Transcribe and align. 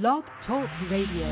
Blog 0.00 0.24
Talk 0.48 0.64
Radio. 0.88 1.28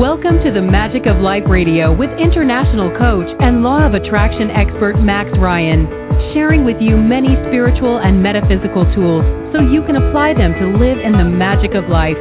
Welcome 0.00 0.40
to 0.40 0.48
the 0.48 0.64
Magic 0.64 1.04
of 1.04 1.20
Life 1.20 1.44
Radio 1.44 1.92
with 1.92 2.08
international 2.16 2.88
coach 2.96 3.28
and 3.36 3.60
law 3.60 3.84
of 3.84 3.92
attraction 3.92 4.48
expert 4.48 4.96
Max 4.96 5.28
Ryan, 5.36 5.84
sharing 6.32 6.64
with 6.64 6.80
you 6.80 6.96
many 6.96 7.36
spiritual 7.52 8.00
and 8.00 8.24
metaphysical 8.24 8.88
tools 8.96 9.28
so 9.52 9.60
you 9.60 9.84
can 9.84 10.00
apply 10.00 10.32
them 10.32 10.56
to 10.56 10.72
live 10.80 10.96
in 10.96 11.12
the 11.12 11.28
magic 11.28 11.76
of 11.76 11.84
life. 11.92 12.16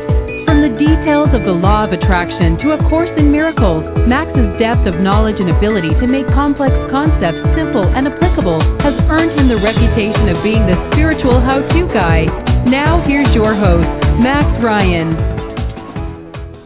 Details 0.75 1.31
of 1.31 1.47
the 1.47 1.55
law 1.55 1.87
of 1.87 1.95
attraction 1.95 2.59
to 2.59 2.75
A 2.75 2.79
Course 2.91 3.07
in 3.15 3.31
Miracles, 3.31 3.87
Max's 4.11 4.51
depth 4.59 4.83
of 4.83 4.99
knowledge 4.99 5.39
and 5.39 5.47
ability 5.47 5.87
to 6.03 6.05
make 6.05 6.27
complex 6.35 6.75
concepts 6.91 7.39
simple 7.55 7.87
and 7.95 8.11
applicable 8.11 8.59
has 8.83 8.91
earned 9.07 9.31
him 9.39 9.47
the 9.47 9.55
reputation 9.55 10.27
of 10.35 10.43
being 10.43 10.67
the 10.67 10.75
spiritual 10.91 11.39
how 11.39 11.63
to 11.63 11.81
guy. 11.95 12.27
Now, 12.67 12.99
here's 13.07 13.31
your 13.31 13.55
host, 13.55 13.87
Max 14.19 14.51
Ryan. 14.59 15.15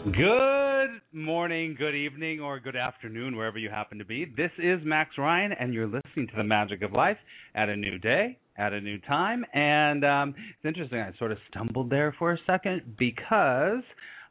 Good 0.09 1.05
morning, 1.13 1.75
good 1.77 1.93
evening, 1.93 2.41
or 2.41 2.59
good 2.59 2.75
afternoon, 2.75 3.37
wherever 3.37 3.59
you 3.59 3.69
happen 3.69 3.99
to 3.99 4.05
be. 4.05 4.25
This 4.25 4.49
is 4.57 4.81
Max 4.81 5.19
Ryan, 5.19 5.53
and 5.53 5.71
you're 5.71 5.85
listening 5.85 6.25
to 6.33 6.35
The 6.35 6.43
Magic 6.43 6.81
of 6.81 6.93
Life 6.93 7.17
at 7.53 7.69
a 7.69 7.75
new 7.75 7.99
day 7.99 8.39
at 8.59 8.73
a 8.73 8.81
new 8.81 8.99
time. 8.99 9.45
And 9.53 10.05
um, 10.05 10.35
it's 10.37 10.65
interesting, 10.65 10.99
I 10.99 11.17
sort 11.17 11.31
of 11.31 11.37
stumbled 11.49 11.89
there 11.89 12.13
for 12.19 12.33
a 12.33 12.37
second 12.45 12.95
because 12.99 13.81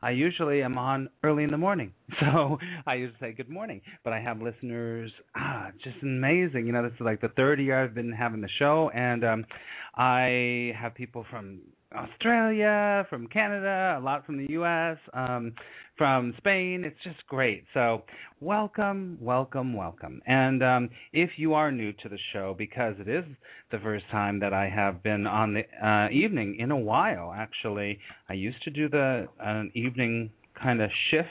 I 0.01 0.11
usually 0.11 0.63
am 0.63 0.79
on 0.79 1.09
early 1.25 1.43
in 1.43 1.51
the 1.51 1.59
morning. 1.59 1.93
So 2.21 2.59
I 2.87 2.95
usually 2.95 3.19
say 3.21 3.33
good 3.33 3.49
morning. 3.49 3.81
But 4.05 4.13
I 4.13 4.21
have 4.21 4.41
listeners, 4.41 5.11
ah, 5.37 5.69
just 5.83 5.97
amazing. 6.03 6.67
You 6.67 6.73
know, 6.73 6.83
this 6.83 6.93
is 6.93 7.01
like 7.01 7.21
the 7.21 7.29
third 7.29 7.61
year 7.61 7.83
I've 7.83 7.95
been 7.95 8.13
having 8.13 8.41
the 8.41 8.49
show, 8.59 8.91
and 8.95 9.25
um, 9.25 9.45
I 9.95 10.73
have 10.81 10.95
people 10.95 11.25
from 11.31 11.61
Australia, 11.95 13.07
from 13.09 13.27
Canada, 13.29 13.97
a 13.99 14.03
lot 14.03 14.27
from 14.27 14.37
the 14.37 14.47
U.S., 14.53 14.99
um, 15.15 15.53
from 15.97 16.35
Spain. 16.39 16.85
It's 16.85 17.03
just 17.03 17.27
great. 17.27 17.65
So, 17.75 18.03
welcome, 18.41 19.19
welcome, 19.21 19.75
welcome. 19.75 20.21
And 20.27 20.63
um, 20.63 20.91
if 21.13 21.31
you 21.37 21.55
are 21.55 21.73
new 21.73 21.93
to 21.93 22.09
the 22.09 22.19
show, 22.33 22.55
because 22.57 22.95
it 23.01 23.09
is 23.09 23.25
the 23.73 23.79
first 23.79 24.05
time 24.11 24.39
that 24.41 24.53
I 24.53 24.69
have 24.69 25.03
been 25.03 25.27
on 25.27 25.55
the 25.55 25.87
uh, 25.87 26.11
evening 26.11 26.57
in 26.61 26.71
a 26.71 26.77
while, 26.77 27.35
actually, 27.37 27.99
I 28.29 28.35
used 28.35 28.63
to 28.65 28.71
do 28.71 28.89
the 28.89 29.27
uh, 29.45 29.63
evening 29.75 30.31
kind 30.63 30.83
of 30.83 30.91
shift 31.11 31.29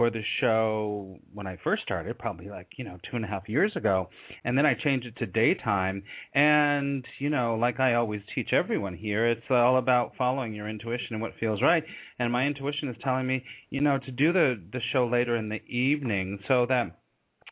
for 0.00 0.08
the 0.08 0.22
show 0.40 1.18
when 1.34 1.46
I 1.46 1.58
first 1.62 1.82
started, 1.82 2.18
probably 2.18 2.48
like, 2.48 2.68
you 2.78 2.84
know, 2.84 2.96
two 3.10 3.16
and 3.16 3.24
a 3.24 3.28
half 3.28 3.50
years 3.50 3.70
ago. 3.76 4.08
And 4.44 4.56
then 4.56 4.64
I 4.64 4.72
changed 4.72 5.06
it 5.06 5.14
to 5.18 5.26
daytime. 5.26 6.02
And, 6.34 7.04
you 7.18 7.28
know, 7.28 7.58
like 7.60 7.80
I 7.80 7.92
always 7.92 8.22
teach 8.34 8.54
everyone 8.54 8.94
here, 8.94 9.28
it's 9.28 9.42
all 9.50 9.76
about 9.76 10.12
following 10.16 10.54
your 10.54 10.70
intuition 10.70 11.08
and 11.10 11.20
what 11.20 11.32
feels 11.38 11.60
right. 11.60 11.84
And 12.18 12.32
my 12.32 12.46
intuition 12.46 12.88
is 12.88 12.96
telling 13.04 13.26
me, 13.26 13.44
you 13.68 13.82
know, 13.82 13.98
to 13.98 14.10
do 14.10 14.32
the, 14.32 14.58
the 14.72 14.80
show 14.90 15.06
later 15.06 15.36
in 15.36 15.50
the 15.50 15.62
evening 15.68 16.38
so 16.48 16.64
that 16.70 16.96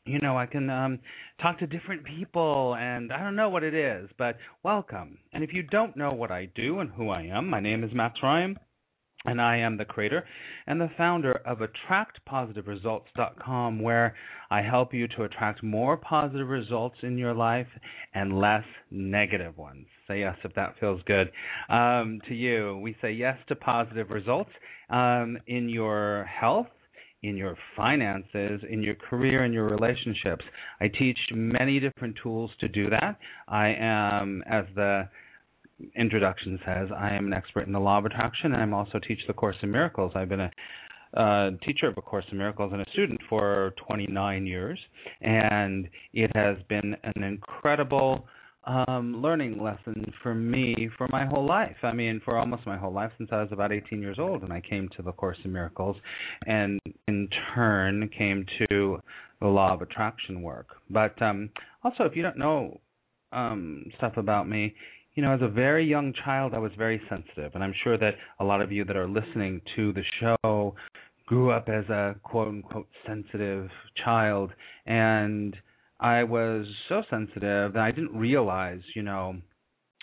you 0.06 0.18
know, 0.20 0.38
I 0.38 0.46
can 0.46 0.70
um, 0.70 1.00
talk 1.42 1.58
to 1.58 1.66
different 1.66 2.02
people, 2.02 2.74
and 2.80 3.12
I 3.12 3.22
don't 3.22 3.36
know 3.36 3.50
what 3.50 3.62
it 3.62 3.74
is, 3.74 4.08
but 4.16 4.38
welcome. 4.62 5.18
And 5.34 5.44
if 5.44 5.52
you 5.52 5.62
don't 5.64 5.98
know 5.98 6.14
what 6.14 6.30
I 6.30 6.48
do 6.54 6.78
and 6.78 6.88
who 6.88 7.10
I 7.10 7.24
am, 7.24 7.50
my 7.50 7.60
name 7.60 7.84
is 7.84 7.90
Max 7.92 8.18
Ryan 8.22 8.56
and 9.24 9.40
I 9.40 9.56
am 9.58 9.76
the 9.76 9.84
creator 9.84 10.24
and 10.66 10.80
the 10.80 10.90
founder 10.96 11.32
of 11.44 11.58
AttractPositiveResults.com, 11.58 13.80
where 13.80 14.14
I 14.50 14.62
help 14.62 14.94
you 14.94 15.06
to 15.08 15.24
attract 15.24 15.62
more 15.62 15.96
positive 15.96 16.48
results 16.48 16.96
in 17.02 17.18
your 17.18 17.34
life 17.34 17.66
and 18.14 18.38
less 18.38 18.64
negative 18.90 19.58
ones. 19.58 19.86
Say 20.06 20.20
yes 20.20 20.36
if 20.44 20.54
that 20.54 20.76
feels 20.78 21.02
good 21.06 21.32
um, 21.68 22.20
to 22.28 22.34
you. 22.34 22.78
We 22.82 22.96
say 23.02 23.10
yes 23.12 23.36
to 23.48 23.56
positive 23.56 24.10
results 24.10 24.50
um, 24.90 25.36
in 25.46 25.68
your 25.68 26.24
health. 26.24 26.68
In 27.24 27.36
your 27.36 27.56
finances, 27.76 28.60
in 28.70 28.80
your 28.80 28.94
career, 28.94 29.44
in 29.44 29.52
your 29.52 29.68
relationships. 29.68 30.44
I 30.80 30.86
teach 30.86 31.18
many 31.32 31.80
different 31.80 32.16
tools 32.22 32.52
to 32.60 32.68
do 32.68 32.88
that. 32.90 33.18
I 33.48 33.74
am, 33.76 34.44
as 34.48 34.66
the 34.76 35.08
introduction 35.96 36.58
says, 36.64 36.88
I 36.96 37.14
am 37.14 37.26
an 37.26 37.32
expert 37.32 37.66
in 37.66 37.72
the 37.72 37.80
law 37.80 37.98
of 37.98 38.04
attraction, 38.04 38.52
and 38.52 38.62
I'm 38.62 38.74
also 38.74 38.98
teach 38.98 39.20
the 39.26 39.32
Course 39.32 39.56
in 39.62 39.70
Miracles. 39.70 40.12
I've 40.14 40.28
been 40.28 40.40
a 40.40 40.50
uh, 41.16 41.50
teacher 41.64 41.88
of 41.88 41.96
A 41.96 42.02
Course 42.02 42.24
in 42.30 42.38
Miracles 42.38 42.72
and 42.72 42.82
a 42.82 42.90
student 42.92 43.20
for 43.28 43.72
29 43.86 44.46
years, 44.46 44.78
and 45.20 45.88
it 46.12 46.30
has 46.34 46.56
been 46.68 46.96
an 47.02 47.22
incredible 47.22 48.26
um, 48.64 49.22
learning 49.22 49.62
lesson 49.62 50.12
for 50.22 50.34
me 50.34 50.90
for 50.98 51.08
my 51.10 51.24
whole 51.24 51.46
life. 51.46 51.76
I 51.82 51.92
mean, 51.92 52.20
for 52.24 52.36
almost 52.36 52.66
my 52.66 52.76
whole 52.76 52.92
life 52.92 53.10
since 53.16 53.30
I 53.32 53.40
was 53.40 53.48
about 53.52 53.72
18 53.72 54.02
years 54.02 54.18
old, 54.18 54.42
and 54.42 54.52
I 54.52 54.60
came 54.60 54.88
to 54.96 55.02
the 55.02 55.12
Course 55.12 55.38
in 55.44 55.52
Miracles, 55.52 55.96
and 56.46 56.78
in 57.06 57.28
turn 57.54 58.10
came 58.16 58.44
to 58.68 59.00
the 59.40 59.46
law 59.46 59.72
of 59.72 59.82
attraction 59.82 60.42
work. 60.42 60.66
But 60.90 61.20
um, 61.22 61.48
also, 61.82 62.04
if 62.04 62.14
you 62.14 62.22
don't 62.22 62.38
know 62.38 62.80
um, 63.32 63.84
stuff 63.96 64.16
about 64.16 64.48
me, 64.48 64.74
you 65.18 65.22
know, 65.24 65.34
as 65.34 65.42
a 65.42 65.48
very 65.48 65.84
young 65.84 66.14
child, 66.24 66.54
I 66.54 66.58
was 66.58 66.70
very 66.78 67.02
sensitive, 67.08 67.56
and 67.56 67.64
I'm 67.64 67.74
sure 67.82 67.98
that 67.98 68.14
a 68.38 68.44
lot 68.44 68.62
of 68.62 68.70
you 68.70 68.84
that 68.84 68.96
are 68.96 69.08
listening 69.08 69.60
to 69.74 69.92
the 69.92 70.04
show 70.20 70.76
grew 71.26 71.50
up 71.50 71.68
as 71.68 71.84
a 71.88 72.14
quote 72.22 72.46
unquote 72.46 72.86
sensitive 73.04 73.68
child, 74.04 74.52
and 74.86 75.56
I 75.98 76.22
was 76.22 76.66
so 76.88 77.02
sensitive 77.10 77.72
that 77.72 77.82
I 77.82 77.90
didn't 77.90 78.16
realize, 78.16 78.78
you 78.94 79.02
know, 79.02 79.38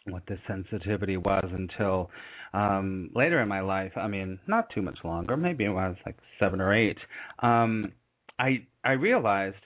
what 0.03 0.23
this 0.27 0.39
sensitivity 0.49 1.15
was 1.15 1.45
until 1.49 2.11
um 2.53 3.09
later 3.15 3.41
in 3.41 3.47
my 3.47 3.61
life. 3.61 3.93
I 3.95 4.09
mean, 4.09 4.37
not 4.47 4.69
too 4.75 4.81
much 4.81 4.97
longer, 5.05 5.37
maybe 5.37 5.65
when 5.69 5.81
I 5.81 5.87
was 5.87 5.97
like 6.05 6.17
seven 6.41 6.59
or 6.59 6.73
eight. 6.73 6.97
Um 7.39 7.93
I 8.37 8.65
I 8.83 8.91
realized 8.91 9.63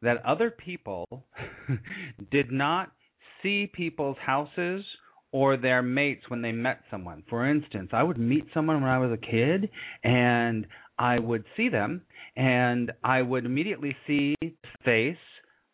that 0.00 0.24
other 0.24 0.50
people 0.50 1.06
did 2.30 2.50
not 2.50 2.90
see 3.44 3.70
people's 3.72 4.16
houses 4.24 4.84
or 5.30 5.56
their 5.56 5.82
mates 5.82 6.22
when 6.28 6.42
they 6.42 6.52
met 6.52 6.80
someone. 6.90 7.22
For 7.28 7.48
instance, 7.48 7.90
I 7.92 8.02
would 8.02 8.18
meet 8.18 8.46
someone 8.54 8.80
when 8.80 8.90
I 8.90 8.98
was 8.98 9.12
a 9.12 9.16
kid 9.16 9.70
and 10.02 10.66
I 10.98 11.18
would 11.18 11.44
see 11.56 11.68
them 11.68 12.02
and 12.36 12.92
I 13.04 13.22
would 13.22 13.44
immediately 13.44 13.96
see 14.06 14.34
the 14.40 14.52
face 14.84 15.16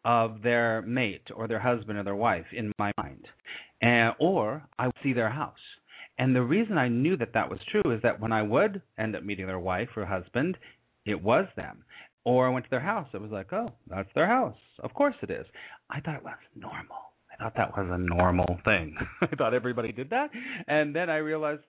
of 0.05 0.43
their 0.43 0.83
mate 0.83 1.29
or 1.35 1.47
their 1.47 1.61
husband 1.61 1.99
or 1.99 2.03
their 2.03 2.15
wife 2.15 2.47
in 2.53 2.73
my 2.79 2.93
mind. 2.99 3.27
And 3.83 4.15
or 4.19 4.63
I 4.79 4.87
would 4.87 4.97
see 5.03 5.13
their 5.13 5.31
house. 5.31 5.55
And 6.19 6.35
the 6.35 6.43
reason 6.43 6.77
I 6.77 6.89
knew 6.89 7.17
that 7.19 7.35
that 7.35 7.49
was 7.49 7.61
true 7.71 7.95
is 7.95 8.03
that 8.03 8.21
when 8.21 8.33
I 8.33 8.43
would 8.43 8.83
end 8.99 9.15
up 9.15 9.23
meeting 9.23 9.47
their 9.47 9.59
wife 9.59 9.89
or 9.97 10.05
husband, 10.05 10.59
it 11.07 11.23
was 11.23 11.47
them. 11.57 11.85
Or 12.25 12.47
I 12.47 12.51
went 12.51 12.65
to 12.67 12.71
their 12.71 12.81
house, 12.81 13.09
it 13.15 13.21
was 13.21 13.31
like, 13.31 13.53
oh, 13.53 13.71
that's 13.89 14.11
their 14.15 14.27
house. 14.27 14.57
Of 14.81 14.93
course 14.93 15.15
it 15.23 15.31
is. 15.31 15.47
I 15.89 16.01
thought 16.01 16.17
it 16.17 16.25
was 16.25 16.37
normal 16.55 17.10
thought 17.41 17.55
that 17.57 17.77
was 17.77 17.89
a 17.91 17.99
normal 17.99 18.59
thing. 18.65 18.97
I 19.21 19.35
thought 19.37 19.55
everybody 19.55 19.93
did 19.93 20.11
that, 20.11 20.31
and 20.69 20.95
then 20.95 21.11
I 21.11 21.17
realized 21.17 21.63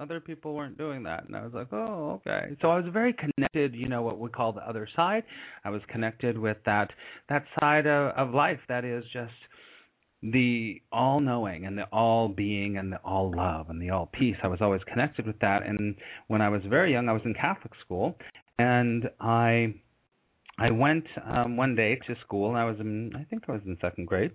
other 0.00 0.20
people 0.20 0.54
weren't 0.54 0.78
doing 0.78 1.02
that, 1.04 1.26
and 1.26 1.36
I 1.36 1.42
was 1.42 1.52
like, 1.52 1.72
oh, 1.72 2.20
okay. 2.26 2.56
So 2.60 2.70
I 2.70 2.76
was 2.76 2.86
very 2.92 3.14
connected, 3.14 3.74
you 3.74 3.88
know, 3.88 4.02
what 4.02 4.18
we 4.18 4.28
call 4.30 4.52
the 4.52 4.68
other 4.68 4.88
side. 4.96 5.22
I 5.64 5.70
was 5.70 5.82
connected 5.88 6.36
with 6.36 6.56
that 6.66 6.90
that 7.28 7.44
side 7.60 7.86
of, 7.86 8.12
of 8.16 8.34
life 8.34 8.60
that 8.68 8.84
is 8.84 9.04
just 9.12 9.32
the 10.22 10.80
all 10.92 11.20
knowing 11.20 11.66
and 11.66 11.76
the 11.76 11.84
all 11.92 12.28
being 12.28 12.78
and 12.78 12.92
the 12.92 12.98
all 12.98 13.32
love 13.34 13.70
and 13.70 13.80
the 13.82 13.90
all 13.90 14.08
peace. 14.12 14.36
I 14.42 14.48
was 14.48 14.60
always 14.60 14.82
connected 14.84 15.26
with 15.26 15.38
that. 15.40 15.66
And 15.66 15.96
when 16.28 16.40
I 16.40 16.48
was 16.48 16.62
very 16.68 16.92
young, 16.92 17.08
I 17.08 17.12
was 17.12 17.22
in 17.24 17.34
Catholic 17.34 17.72
school, 17.84 18.16
and 18.58 19.08
I 19.20 19.74
I 20.58 20.70
went 20.70 21.04
um 21.24 21.56
one 21.56 21.74
day 21.74 21.98
to 22.06 22.14
school 22.24 22.48
and 22.48 22.58
I 22.58 22.64
was 22.64 22.78
in 22.80 23.12
I 23.16 23.24
think 23.24 23.44
I 23.48 23.52
was 23.52 23.62
in 23.66 23.76
second 23.80 24.06
grade 24.06 24.32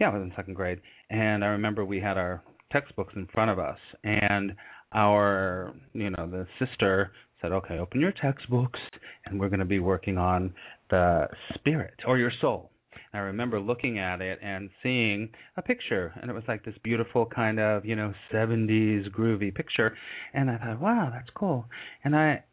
yeah, 0.00 0.08
I 0.08 0.14
was 0.14 0.22
in 0.22 0.32
second 0.34 0.54
grade, 0.54 0.80
and 1.10 1.44
I 1.44 1.48
remember 1.48 1.84
we 1.84 2.00
had 2.00 2.16
our 2.16 2.42
textbooks 2.72 3.12
in 3.16 3.26
front 3.32 3.50
of 3.50 3.58
us, 3.58 3.78
and 4.02 4.54
our, 4.92 5.74
you 5.92 6.10
know, 6.10 6.26
the 6.26 6.46
sister 6.58 7.12
said, 7.40 7.52
"Okay, 7.52 7.78
open 7.78 8.00
your 8.00 8.12
textbooks, 8.12 8.80
and 9.26 9.38
we're 9.38 9.50
going 9.50 9.60
to 9.60 9.66
be 9.66 9.78
working 9.78 10.16
on 10.16 10.54
the 10.88 11.28
spirit 11.54 11.94
or 12.06 12.18
your 12.18 12.32
soul." 12.40 12.70
I 13.12 13.18
remember 13.18 13.60
looking 13.60 13.98
at 13.98 14.20
it 14.20 14.38
and 14.40 14.70
seeing 14.82 15.30
a 15.56 15.62
picture, 15.62 16.12
and 16.20 16.30
it 16.30 16.34
was 16.34 16.44
like 16.48 16.64
this 16.64 16.78
beautiful 16.82 17.26
kind 17.26 17.58
of, 17.58 17.84
you 17.84 17.96
know, 17.96 18.14
70s 18.32 19.08
groovy 19.10 19.54
picture, 19.54 19.96
and 20.32 20.50
I 20.50 20.58
thought, 20.58 20.80
"Wow, 20.80 21.10
that's 21.12 21.30
cool." 21.34 21.66
And 22.04 22.16
I 22.16 22.44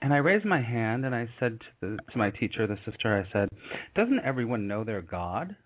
and 0.00 0.12
I 0.12 0.18
raised 0.18 0.44
my 0.44 0.60
hand 0.60 1.04
and 1.04 1.14
I 1.14 1.28
said 1.40 1.60
to, 1.60 1.66
the, 1.80 1.98
to 2.12 2.18
my 2.18 2.30
teacher, 2.30 2.66
the 2.66 2.78
sister, 2.84 3.24
I 3.26 3.30
said, 3.32 3.48
"Doesn't 3.94 4.20
everyone 4.24 4.66
know 4.66 4.84
their 4.84 5.02
God?" 5.02 5.56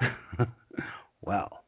well, 1.22 1.64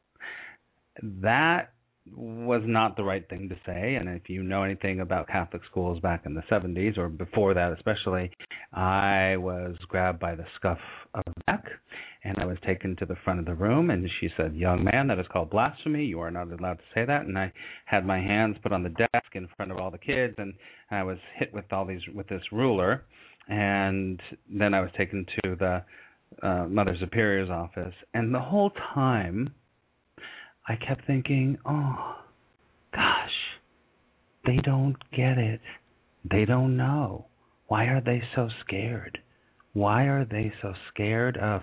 that 1.01 1.73
was 2.15 2.61
not 2.65 2.97
the 2.97 3.03
right 3.03 3.27
thing 3.29 3.49
to 3.49 3.55
say. 3.65 3.95
And 3.95 4.09
if 4.09 4.29
you 4.29 4.43
know 4.43 4.63
anything 4.63 4.99
about 5.01 5.27
Catholic 5.27 5.61
schools 5.69 5.99
back 5.99 6.25
in 6.25 6.33
the 6.33 6.41
70s 6.51 6.97
or 6.97 7.09
before 7.09 7.53
that, 7.53 7.73
especially, 7.73 8.31
I 8.73 9.37
was 9.37 9.75
grabbed 9.87 10.19
by 10.19 10.35
the 10.35 10.45
scuff 10.55 10.79
of 11.13 11.23
the 11.25 11.33
neck 11.47 11.65
and 12.23 12.37
I 12.37 12.45
was 12.45 12.57
taken 12.65 12.95
to 12.97 13.05
the 13.05 13.15
front 13.23 13.39
of 13.39 13.45
the 13.45 13.53
room. 13.53 13.89
And 13.89 14.09
she 14.19 14.29
said, 14.35 14.55
Young 14.55 14.83
man, 14.83 15.07
that 15.07 15.19
is 15.19 15.25
called 15.31 15.49
blasphemy. 15.49 16.05
You 16.05 16.19
are 16.19 16.31
not 16.31 16.51
allowed 16.51 16.79
to 16.79 16.83
say 16.93 17.05
that. 17.05 17.25
And 17.25 17.37
I 17.37 17.51
had 17.85 18.05
my 18.05 18.19
hands 18.19 18.57
put 18.61 18.73
on 18.73 18.83
the 18.83 18.89
desk 18.89 19.35
in 19.35 19.47
front 19.55 19.71
of 19.71 19.77
all 19.77 19.91
the 19.91 19.97
kids, 19.97 20.35
and 20.37 20.53
I 20.91 21.03
was 21.03 21.17
hit 21.37 21.53
with 21.53 21.71
all 21.71 21.85
these 21.85 22.01
with 22.13 22.27
this 22.27 22.41
ruler. 22.51 23.05
And 23.47 24.21
then 24.49 24.73
I 24.73 24.81
was 24.81 24.91
taken 24.97 25.25
to 25.43 25.55
the 25.55 25.83
uh, 26.41 26.65
Mother 26.69 26.95
Superior's 26.99 27.49
office. 27.49 27.93
And 28.13 28.33
the 28.33 28.39
whole 28.39 28.71
time, 28.93 29.53
I 30.67 30.75
kept 30.75 31.05
thinking, 31.07 31.57
oh, 31.65 32.15
gosh, 32.93 33.29
they 34.45 34.57
don't 34.57 34.95
get 35.15 35.37
it. 35.37 35.61
They 36.29 36.45
don't 36.45 36.77
know. 36.77 37.25
Why 37.67 37.85
are 37.85 38.01
they 38.01 38.21
so 38.35 38.49
scared? 38.65 39.19
Why 39.73 40.03
are 40.03 40.25
they 40.25 40.51
so 40.61 40.73
scared 40.91 41.37
of 41.37 41.61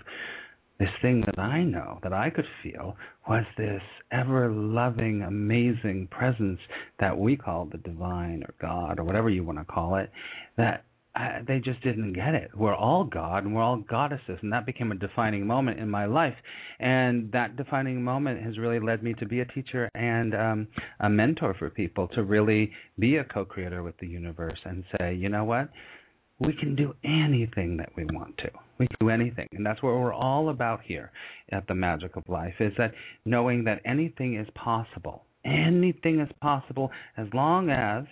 this 0.78 0.88
thing 1.02 1.22
that 1.26 1.38
I 1.38 1.62
know, 1.62 1.98
that 2.02 2.12
I 2.12 2.30
could 2.30 2.44
feel, 2.62 2.96
was 3.28 3.44
this 3.56 3.82
ever 4.12 4.50
loving, 4.52 5.22
amazing 5.22 6.08
presence 6.10 6.60
that 7.00 7.16
we 7.16 7.36
call 7.36 7.64
the 7.64 7.78
divine 7.78 8.42
or 8.42 8.54
God 8.60 8.98
or 8.98 9.04
whatever 9.04 9.30
you 9.30 9.42
want 9.42 9.58
to 9.58 9.64
call 9.64 9.96
it, 9.96 10.10
that 10.56 10.84
I, 11.16 11.40
they 11.46 11.60
just 11.60 11.82
didn't 11.82 12.12
get 12.12 12.34
it. 12.34 12.50
We're 12.54 12.74
all 12.74 13.04
God 13.04 13.44
and 13.44 13.54
we're 13.54 13.62
all 13.62 13.78
goddesses, 13.78 14.38
and 14.42 14.52
that 14.52 14.66
became 14.66 14.92
a 14.92 14.94
defining 14.94 15.46
moment 15.46 15.80
in 15.80 15.88
my 15.88 16.04
life. 16.04 16.34
And 16.78 17.32
that 17.32 17.56
defining 17.56 18.02
moment 18.02 18.42
has 18.42 18.58
really 18.58 18.80
led 18.80 19.02
me 19.02 19.14
to 19.14 19.26
be 19.26 19.40
a 19.40 19.46
teacher 19.46 19.88
and 19.94 20.34
um, 20.34 20.68
a 21.00 21.08
mentor 21.08 21.54
for 21.58 21.70
people 21.70 22.06
to 22.08 22.22
really 22.22 22.70
be 22.98 23.16
a 23.16 23.24
co-creator 23.24 23.82
with 23.82 23.96
the 23.98 24.06
universe 24.06 24.58
and 24.64 24.84
say, 24.98 25.14
you 25.14 25.30
know 25.30 25.44
what, 25.44 25.70
we 26.38 26.52
can 26.52 26.76
do 26.76 26.94
anything 27.02 27.78
that 27.78 27.88
we 27.96 28.04
want 28.04 28.36
to. 28.38 28.50
We 28.78 28.86
can 28.86 28.96
do 29.00 29.08
anything, 29.08 29.48
and 29.52 29.64
that's 29.64 29.82
what 29.82 29.94
we're 29.94 30.12
all 30.12 30.50
about 30.50 30.80
here 30.84 31.10
at 31.50 31.66
the 31.66 31.74
Magic 31.74 32.16
of 32.16 32.24
Life. 32.28 32.54
Is 32.60 32.74
that 32.76 32.92
knowing 33.24 33.64
that 33.64 33.80
anything 33.86 34.36
is 34.36 34.46
possible. 34.54 35.24
Anything 35.46 36.20
is 36.20 36.31
possible 36.40 36.90
as 37.16 37.26
long 37.32 37.70
as 37.70 38.04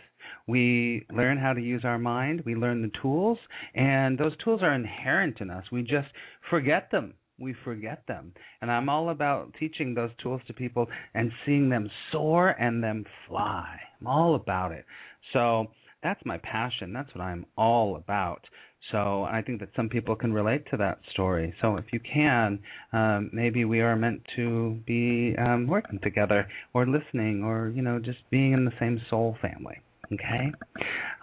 we 0.47 1.05
learn 1.13 1.37
how 1.39 1.53
to 1.53 1.61
use 1.61 1.83
our 1.85 1.99
mind, 1.99 2.43
we 2.47 2.55
learn 2.55 2.83
the 2.83 2.91
tools, 3.03 3.39
and 3.75 4.17
those 4.17 4.37
tools 4.43 4.61
are 4.63 4.75
inherent 4.75 5.41
in 5.41 5.51
us. 5.51 5.65
We 5.73 5.83
just 5.83 6.09
forget 6.49 6.91
them. 6.91 7.15
We 7.39 7.55
forget 7.65 8.05
them. 8.07 8.33
And 8.61 8.71
I'm 8.71 8.89
all 8.89 9.11
about 9.11 9.55
teaching 9.59 9.95
those 9.95 10.11
tools 10.23 10.41
to 10.47 10.53
people 10.53 10.87
and 11.15 11.33
seeing 11.45 11.69
them 11.69 11.91
soar 12.13 12.51
and 12.51 12.83
them 12.83 13.05
fly. 13.27 13.81
I'm 14.01 14.07
all 14.07 14.37
about 14.37 14.73
it. 14.73 14.85
So 15.33 15.67
that's 16.03 16.21
my 16.25 16.39
passion. 16.39 16.93
That's 16.93 17.13
what 17.15 17.23
I'm 17.23 17.45
all 17.57 17.97
about. 17.97 18.47
So 18.93 19.25
I 19.25 19.43
think 19.43 19.61
that 19.61 19.71
some 19.75 19.89
people 19.89 20.15
can 20.15 20.33
relate 20.33 20.65
to 20.71 20.77
that 20.77 20.99
story. 21.13 21.55
So 21.61 21.77
if 21.77 21.87
you 21.93 22.01
can, 22.01 22.59
um, 22.93 23.31
maybe 23.33 23.65
we 23.65 23.81
are 23.81 23.97
meant 23.97 24.23
to 24.37 24.79
be 24.87 25.35
um, 25.39 25.67
working 25.67 25.99
together, 26.03 26.47
or 26.75 26.87
listening, 26.87 27.43
or 27.43 27.73
you 27.75 27.83
know, 27.83 27.99
just 27.99 28.19
being 28.31 28.53
in 28.53 28.65
the 28.65 28.73
same 28.79 29.01
soul 29.09 29.37
family. 29.41 29.81
Okay. 30.13 30.53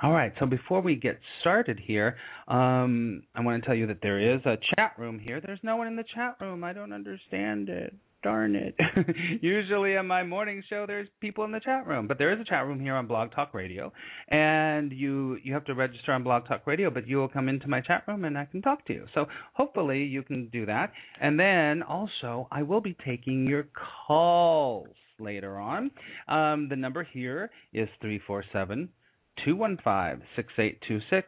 All 0.01 0.11
right. 0.11 0.33
So 0.39 0.45
before 0.45 0.81
we 0.81 0.95
get 0.95 1.19
started 1.39 1.79
here, 1.79 2.17
um, 2.47 3.23
I 3.35 3.41
want 3.41 3.61
to 3.61 3.65
tell 3.65 3.75
you 3.75 3.85
that 3.87 3.99
there 4.01 4.19
is 4.19 4.41
a 4.45 4.57
chat 4.75 4.93
room 4.97 5.19
here. 5.19 5.39
There's 5.39 5.59
no 5.61 5.75
one 5.75 5.87
in 5.87 5.95
the 5.95 6.03
chat 6.15 6.37
room. 6.41 6.63
I 6.63 6.73
don't 6.73 6.91
understand 6.91 7.69
it. 7.69 7.93
Darn 8.23 8.55
it. 8.55 8.75
Usually 9.41 9.97
on 9.97 10.05
my 10.05 10.23
morning 10.23 10.61
show 10.69 10.85
there's 10.85 11.07
people 11.21 11.43
in 11.43 11.51
the 11.51 11.59
chat 11.59 11.87
room, 11.87 12.07
but 12.07 12.19
there 12.19 12.31
is 12.31 12.39
a 12.39 12.43
chat 12.43 12.67
room 12.67 12.79
here 12.79 12.95
on 12.95 13.07
Blog 13.07 13.31
Talk 13.31 13.53
Radio 13.53 13.91
and 14.27 14.91
you 14.91 15.37
you 15.43 15.53
have 15.53 15.65
to 15.65 15.73
register 15.73 16.11
on 16.11 16.23
Blog 16.23 16.47
Talk 16.47 16.67
Radio, 16.67 16.91
but 16.91 17.07
you 17.07 17.17
will 17.17 17.27
come 17.27 17.49
into 17.49 17.67
my 17.67 17.81
chat 17.81 18.03
room 18.07 18.25
and 18.25 18.37
I 18.37 18.45
can 18.45 18.61
talk 18.61 18.85
to 18.87 18.93
you. 18.93 19.07
So 19.15 19.25
hopefully 19.53 20.03
you 20.03 20.21
can 20.21 20.49
do 20.49 20.67
that. 20.67 20.91
And 21.19 21.39
then 21.39 21.81
also 21.81 22.47
I 22.51 22.61
will 22.61 22.81
be 22.81 22.95
taking 23.03 23.47
your 23.47 23.67
calls 24.05 24.87
later 25.19 25.59
on. 25.59 25.89
Um, 26.27 26.67
the 26.69 26.75
number 26.75 27.03
here 27.03 27.49
is 27.73 27.89
347 28.01 28.89
215 29.45 30.27
6826. 30.35 31.27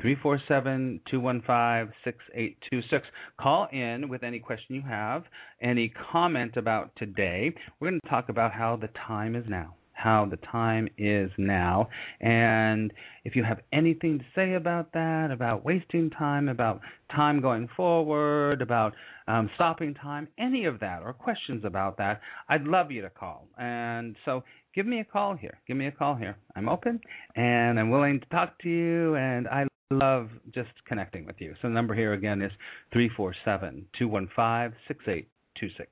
347 0.00 1.00
215 1.08 1.94
6826. 2.04 3.06
Call 3.40 3.68
in 3.72 4.08
with 4.08 4.22
any 4.22 4.40
question 4.40 4.74
you 4.74 4.82
have, 4.82 5.24
any 5.62 5.92
comment 6.12 6.56
about 6.56 6.90
today. 6.96 7.54
We're 7.78 7.90
going 7.90 8.00
to 8.02 8.10
talk 8.10 8.28
about 8.28 8.52
how 8.52 8.76
the 8.76 8.88
time 9.06 9.36
is 9.36 9.44
now 9.48 9.74
how 9.94 10.26
the 10.28 10.36
time 10.36 10.88
is 10.98 11.30
now. 11.38 11.88
And 12.20 12.92
if 13.24 13.36
you 13.36 13.44
have 13.44 13.60
anything 13.72 14.18
to 14.18 14.24
say 14.34 14.54
about 14.54 14.92
that, 14.92 15.30
about 15.30 15.64
wasting 15.64 16.10
time, 16.10 16.48
about 16.48 16.80
time 17.14 17.40
going 17.40 17.68
forward, 17.76 18.60
about 18.60 18.92
um, 19.28 19.48
stopping 19.54 19.94
time, 19.94 20.28
any 20.38 20.66
of 20.66 20.80
that, 20.80 21.00
or 21.02 21.12
questions 21.12 21.64
about 21.64 21.96
that, 21.98 22.20
I'd 22.48 22.64
love 22.64 22.90
you 22.90 23.02
to 23.02 23.10
call. 23.10 23.48
And 23.56 24.16
so 24.24 24.42
give 24.74 24.86
me 24.86 25.00
a 25.00 25.04
call 25.04 25.34
here. 25.34 25.58
Give 25.66 25.76
me 25.76 25.86
a 25.86 25.92
call 25.92 26.14
here. 26.14 26.36
I'm 26.56 26.68
open 26.68 27.00
and 27.36 27.78
I'm 27.78 27.90
willing 27.90 28.20
to 28.20 28.26
talk 28.26 28.58
to 28.62 28.68
you, 28.68 29.14
and 29.16 29.48
I 29.48 29.66
love 29.90 30.30
just 30.54 30.70
connecting 30.86 31.26
with 31.26 31.36
you. 31.38 31.54
So 31.62 31.68
the 31.68 31.74
number 31.74 31.94
here 31.94 32.12
again 32.12 32.42
is 32.42 32.52
347 32.92 33.86
215 33.98 34.78
6826. 34.88 35.90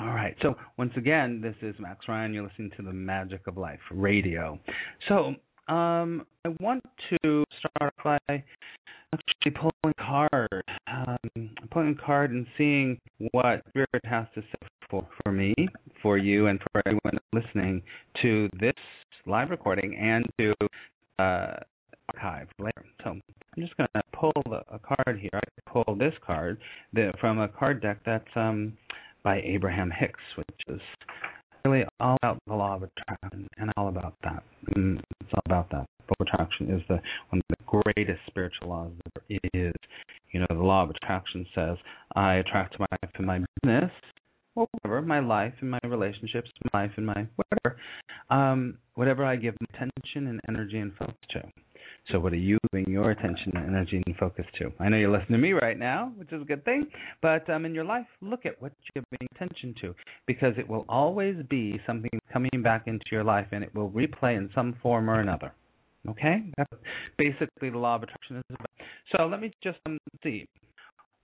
All 0.00 0.08
right. 0.08 0.34
So 0.40 0.56
once 0.78 0.92
again, 0.96 1.40
this 1.40 1.54
is 1.60 1.74
Max 1.78 2.08
Ryan. 2.08 2.32
You're 2.32 2.44
listening 2.44 2.70
to 2.76 2.82
the 2.82 2.92
Magic 2.92 3.46
of 3.46 3.58
Life 3.58 3.80
Radio. 3.90 4.58
So 5.08 5.34
um, 5.68 6.26
I 6.44 6.48
want 6.60 6.82
to 7.10 7.44
start 7.58 7.94
by 8.02 8.18
actually 9.12 9.52
pulling 9.52 9.72
a 9.84 9.94
card, 9.94 10.64
um, 10.86 11.50
pulling 11.70 11.96
card 12.04 12.30
and 12.30 12.46
seeing 12.56 12.98
what 13.32 13.62
Spirit 13.68 14.04
has 14.04 14.26
to 14.34 14.40
say 14.40 14.68
for, 14.90 15.06
for 15.22 15.32
me, 15.32 15.54
for 16.02 16.18
you, 16.18 16.46
and 16.48 16.60
for 16.60 16.82
everyone 16.86 17.18
listening 17.32 17.82
to 18.20 18.48
this 18.60 18.74
live 19.26 19.50
recording 19.50 19.96
and 19.96 20.24
to 20.38 20.54
uh, 21.18 21.54
archive 22.14 22.48
later. 22.58 22.84
So 23.02 23.10
I'm 23.10 23.22
just 23.58 23.76
going 23.76 23.88
to 23.94 24.02
pull 24.12 24.32
a, 24.70 24.78
card 24.78 25.18
here. 25.20 25.30
I 25.34 25.70
pull 25.70 25.94
this 25.96 26.14
card 26.26 26.58
from 27.20 27.38
a 27.38 27.48
card 27.48 27.80
deck 27.82 27.98
that's 28.04 28.24
um, 28.36 28.74
by 29.22 29.40
Abraham 29.42 29.90
Hicks, 29.90 30.20
which 30.36 30.48
is 30.68 30.80
really 31.64 31.84
all 32.00 32.16
about 32.22 32.38
the 32.46 32.54
law 32.54 32.76
of 32.76 32.82
attraction 32.82 33.48
and 33.58 33.70
all 33.76 33.88
about 33.88 34.14
that. 34.22 34.42
And 34.74 35.00
it's 35.20 35.30
all 35.34 35.42
about 35.46 35.70
that. 35.70 35.86
The 36.08 36.14
Law 36.18 36.20
of 36.20 36.26
attraction 36.26 36.70
is 36.70 36.82
the 36.88 37.00
one 37.30 37.40
of 37.40 37.42
the 37.48 37.56
greatest 37.66 38.20
spiritual 38.26 38.68
laws 38.68 38.92
there 39.14 39.38
is. 39.54 39.74
You 40.32 40.40
know, 40.40 40.46
the 40.48 40.56
law 40.56 40.82
of 40.82 40.90
attraction 40.90 41.46
says, 41.54 41.76
I 42.16 42.34
attract 42.34 42.72
to 42.74 42.80
my 42.80 42.86
life 42.90 43.12
in 43.18 43.26
my 43.26 43.40
business, 43.62 43.90
whatever, 44.54 45.02
my 45.02 45.20
life 45.20 45.54
and 45.60 45.70
my 45.70 45.80
relationships, 45.84 46.50
my 46.72 46.82
life 46.82 46.92
and 46.96 47.06
my 47.06 47.26
whatever, 47.36 47.80
um, 48.30 48.78
whatever 48.94 49.24
I 49.24 49.36
give 49.36 49.54
attention 49.72 50.28
and 50.28 50.40
energy 50.48 50.78
and 50.78 50.92
focus 50.96 51.16
to. 51.30 51.42
So, 52.10 52.18
what 52.18 52.32
are 52.32 52.36
you 52.36 52.58
giving 52.72 52.92
your 52.92 53.12
attention, 53.12 53.52
and 53.54 53.68
energy, 53.68 54.02
and 54.04 54.16
focus 54.16 54.44
to? 54.58 54.72
I 54.80 54.88
know 54.88 54.96
you're 54.96 55.10
listening 55.10 55.38
to 55.38 55.38
me 55.38 55.52
right 55.52 55.78
now, 55.78 56.12
which 56.16 56.32
is 56.32 56.42
a 56.42 56.44
good 56.44 56.64
thing, 56.64 56.88
but 57.20 57.48
um, 57.48 57.64
in 57.64 57.74
your 57.74 57.84
life, 57.84 58.06
look 58.20 58.44
at 58.44 58.60
what 58.60 58.72
you're 58.94 59.04
giving 59.12 59.28
attention 59.36 59.74
to 59.82 59.94
because 60.26 60.54
it 60.58 60.68
will 60.68 60.84
always 60.88 61.36
be 61.48 61.80
something 61.86 62.10
coming 62.32 62.50
back 62.62 62.84
into 62.86 63.04
your 63.12 63.22
life 63.22 63.46
and 63.52 63.62
it 63.62 63.72
will 63.74 63.90
replay 63.90 64.36
in 64.36 64.50
some 64.52 64.74
form 64.82 65.08
or 65.08 65.20
another. 65.20 65.52
Okay? 66.08 66.42
That's 66.56 66.72
basically 67.18 67.70
the 67.70 67.78
law 67.78 67.94
of 67.94 68.02
attraction 68.02 68.38
is 68.38 68.42
about. 68.50 68.66
So, 69.16 69.26
let 69.26 69.40
me 69.40 69.52
just 69.62 69.78
um, 69.86 69.98
see 70.24 70.48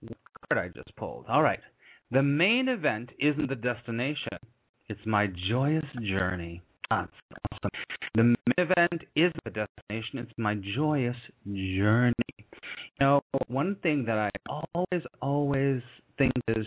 what 0.01 0.17
card 0.49 0.65
I 0.65 0.69
just 0.69 0.95
pulled. 0.95 1.25
All 1.27 1.43
right. 1.43 1.59
The 2.11 2.23
main 2.23 2.67
event 2.67 3.11
isn't 3.19 3.49
the 3.49 3.55
destination, 3.55 4.39
it's 4.87 5.05
my 5.05 5.27
joyous 5.47 5.85
journey. 6.01 6.61
That's 6.89 7.11
awesome. 7.51 7.69
The 8.15 8.23
main 8.23 8.35
event 8.57 9.03
is 9.15 9.31
the 9.45 9.51
destination. 9.51 10.17
It's 10.17 10.31
my 10.37 10.55
joyous 10.75 11.15
journey. 11.45 12.13
You 12.39 12.45
know, 12.99 13.21
one 13.47 13.75
thing 13.83 14.05
that 14.05 14.17
I 14.17 14.29
always, 14.49 15.03
always 15.21 15.81
think 16.17 16.33
is 16.47 16.65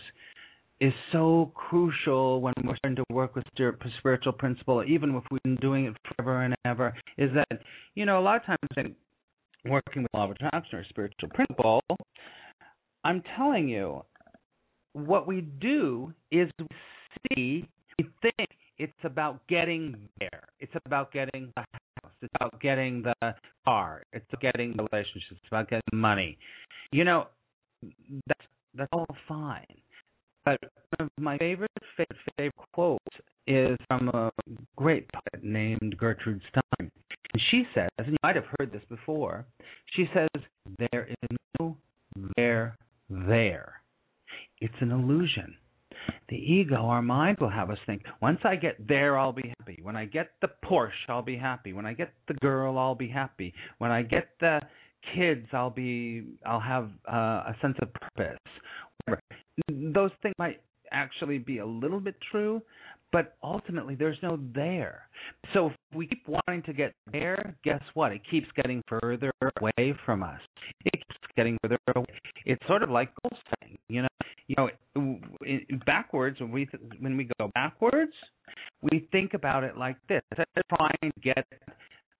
is 0.81 0.93
so 1.13 1.53
crucial 1.55 2.41
when 2.41 2.55
we're 2.65 2.77
starting 2.77 2.97
to 2.97 3.05
work 3.11 3.37
with 3.37 3.45
spiritual 3.99 4.33
principle, 4.33 4.83
even 4.85 5.15
if 5.15 5.23
we've 5.31 5.43
been 5.45 5.55
doing 5.57 5.87
it 5.87 5.97
forever 6.17 6.43
and 6.43 6.55
ever, 6.65 6.93
is 7.19 7.31
that 7.35 7.61
you 7.95 8.07
know 8.07 8.19
a 8.19 8.23
lot 8.23 8.37
of 8.37 8.45
times 8.45 8.59
in 8.77 8.95
working 9.71 10.03
with 10.03 10.15
law 10.15 10.25
of 10.25 10.31
attraction 10.33 10.79
or 10.79 10.85
spiritual 10.89 11.29
principle, 11.31 11.83
I'm 13.05 13.23
telling 13.37 13.69
you, 13.69 14.05
what 14.93 15.27
we 15.27 15.43
do 15.43 16.13
is 16.31 16.49
we 16.59 16.67
see, 17.35 17.69
we 17.99 18.09
think 18.23 18.49
it's 18.79 18.93
about 19.05 19.47
getting 19.49 20.09
there. 20.19 20.43
It's 20.61 20.73
about 20.87 21.13
getting 21.13 21.53
the 21.57 21.61
house. 21.61 22.13
It's 22.21 22.33
about 22.37 22.61
getting 22.61 23.03
the 23.03 23.35
car. 23.65 24.03
It's 24.13 24.25
about 24.33 24.43
getting 24.43 24.75
the 24.77 24.87
relationships. 24.91 25.41
It's 25.43 25.49
about 25.49 25.69
getting 25.69 25.83
money. 25.93 26.39
You 26.91 27.05
know, 27.05 27.27
that's 28.27 28.47
that's 28.75 28.89
all 28.93 29.07
fine. 29.29 29.67
But 30.45 30.59
one 30.99 31.09
of 31.17 31.23
my 31.23 31.39
favorite 31.39 31.71
favorite 31.97 32.19
favorite 32.37 32.73
quotes 32.73 33.05
is 33.47 33.77
from 33.89 34.09
a 34.09 34.31
great 34.77 35.09
poet 35.13 35.45
named 35.45 35.97
Gertrude 35.99 36.41
Stein. 36.49 36.91
And 37.33 37.43
she 37.51 37.65
says, 37.75 37.89
and 37.99 38.09
you 38.09 38.17
might 38.23 38.37
have 38.37 38.45
heard 38.59 38.73
this 38.73 38.83
before, 38.89 39.45
she 39.95 40.07
says, 40.15 40.29
there 40.91 41.09
is 41.09 41.37
no 41.61 41.77
there 42.37 42.77
there. 43.09 43.82
It's 44.63 44.75
an 44.81 44.93
illusion. 44.93 45.57
The 46.29 46.37
ego, 46.37 46.77
our 46.77 47.03
mind 47.03 47.39
will 47.41 47.51
have 47.51 47.69
us 47.69 47.79
think, 47.85 48.03
once 48.21 48.39
I 48.45 48.55
get 48.55 48.77
there, 48.87 49.19
I'll 49.19 49.33
be 49.33 49.53
happy. 49.59 49.81
When 49.83 49.97
I 49.97 50.05
get 50.05 50.31
the 50.41 50.51
Porsche, 50.65 51.09
I'll 51.09 51.21
be 51.21 51.37
happy. 51.37 51.73
When 51.73 51.85
I 51.85 51.95
get 51.95 52.13
the 52.29 52.35
girl, 52.35 52.79
I'll 52.79 52.95
be 52.95 53.09
happy. 53.09 53.53
When 53.79 53.91
I 53.91 54.03
get 54.03 54.29
the 54.39 54.61
kids, 55.17 55.49
I'll 55.53 55.71
be, 55.71 56.23
I'll 56.47 56.61
have 56.61 56.91
uh, 57.13 57.51
a 57.51 57.57
sense 57.61 57.77
of 57.83 57.89
purpose. 57.93 58.39
Whatever. 59.05 59.21
Those 59.69 60.13
things 60.23 60.35
might 60.39 60.61
actually 60.93 61.39
be 61.39 61.59
a 61.59 61.67
little 61.67 62.01
bit 62.01 62.15
true, 62.31 62.63
but 63.11 63.35
ultimately 63.43 63.97
there's 63.97 64.19
no 64.23 64.39
there. 64.55 65.09
So 65.55 65.69
if 65.69 65.73
we 65.93 66.07
keep 66.07 66.25
wanting 66.29 66.63
to 66.67 66.73
get 66.73 66.93
there, 67.11 67.57
guess 67.65 67.83
what? 67.95 68.13
It 68.13 68.23
keeps 68.31 68.47
getting 68.55 68.81
further 68.89 69.33
away 69.59 69.95
from 70.07 70.23
us. 70.23 70.41
It 70.85 70.93
keeps 70.93 71.33
getting 71.37 71.59
further 71.63 71.79
away. 71.97 72.07
It's 72.47 72.65
sort 72.69 72.85
of 72.85 72.91
like 72.91 73.11
goal 73.23 73.39
setting, 73.51 73.77
you 73.89 74.03
know. 74.03 74.09
You 74.53 74.71
know, 74.97 75.19
backwards 75.87 76.39
when 76.41 76.51
we 76.51 76.69
when 77.01 77.17
we 77.17 77.29
go 77.39 77.51
backwards, 77.55 78.13
we 78.83 79.09
think 79.11 79.33
about 79.33 79.65
it 79.65 79.79
like 79.79 79.97
this: 80.09 80.21
trying 80.77 80.99
to 81.03 81.11
get 81.23 81.47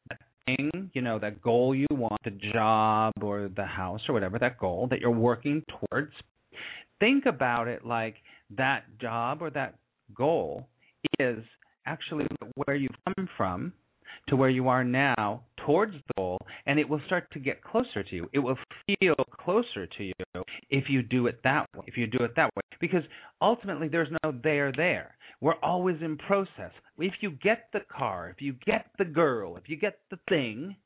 that 0.09 0.19
thing, 0.47 0.91
you 0.95 1.03
know, 1.03 1.19
that 1.19 1.43
goal 1.43 1.75
you 1.75 1.87
want, 1.91 2.23
the 2.25 2.31
job 2.31 3.13
or 3.21 3.51
the 3.55 3.65
house 3.65 4.01
or 4.09 4.15
whatever, 4.15 4.39
that 4.39 4.59
goal 4.59 4.87
that 4.91 5.01
you're 5.01 5.11
working 5.11 5.63
towards. 5.69 6.13
Think 7.01 7.27
about 7.27 7.69
it 7.69 7.85
like 7.85 8.17
that 8.57 8.85
job 8.99 9.43
or 9.43 9.51
that 9.51 9.75
goal 10.15 10.67
is 11.19 11.45
actually 11.87 12.27
where 12.55 12.77
you've 12.77 12.91
come 13.05 13.29
from 13.37 13.73
to 14.29 14.37
where 14.37 14.51
you 14.51 14.69
are 14.69 14.85
now 14.85 15.43
towards 15.67 15.93
the 15.93 16.03
goal, 16.17 16.39
and 16.67 16.79
it 16.79 16.89
will 16.89 17.01
start 17.07 17.31
to 17.33 17.39
get 17.39 17.63
closer 17.63 18.03
to 18.03 18.15
you. 18.15 18.29
It 18.33 18.39
will 18.39 18.59
feel 18.87 19.15
closer 19.31 19.87
to 19.87 20.05
you 20.05 20.45
if 20.71 20.85
you 20.89 21.03
do 21.03 21.27
it 21.27 21.41
that 21.45 21.67
way. 21.77 21.85
If 21.87 21.97
you 21.97 22.07
do 22.07 22.25
it 22.25 22.33
that 22.37 22.51
way, 22.57 22.63
because 22.81 23.03
ultimately 23.41 23.89
there's 23.89 24.09
no 24.23 24.33
there 24.43 24.73
there. 24.77 25.15
We're 25.41 25.59
always 25.63 25.97
in 26.01 26.17
process. 26.19 26.71
If 26.99 27.15
you 27.21 27.33
get 27.43 27.69
the 27.73 27.81
car, 27.97 28.31
if 28.31 28.41
you 28.41 28.55
get 28.65 28.87
the 28.99 29.05
girl, 29.05 29.57
if 29.57 29.69
you 29.69 29.77
get 29.77 29.99
the 30.11 30.19
thing, 30.29 30.77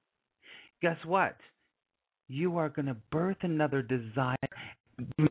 guess 0.80 0.96
what? 1.04 1.36
You 2.28 2.56
are 2.56 2.68
going 2.68 2.86
to 2.86 2.96
birth 3.12 3.36
another 3.42 3.82
desire 3.82 4.36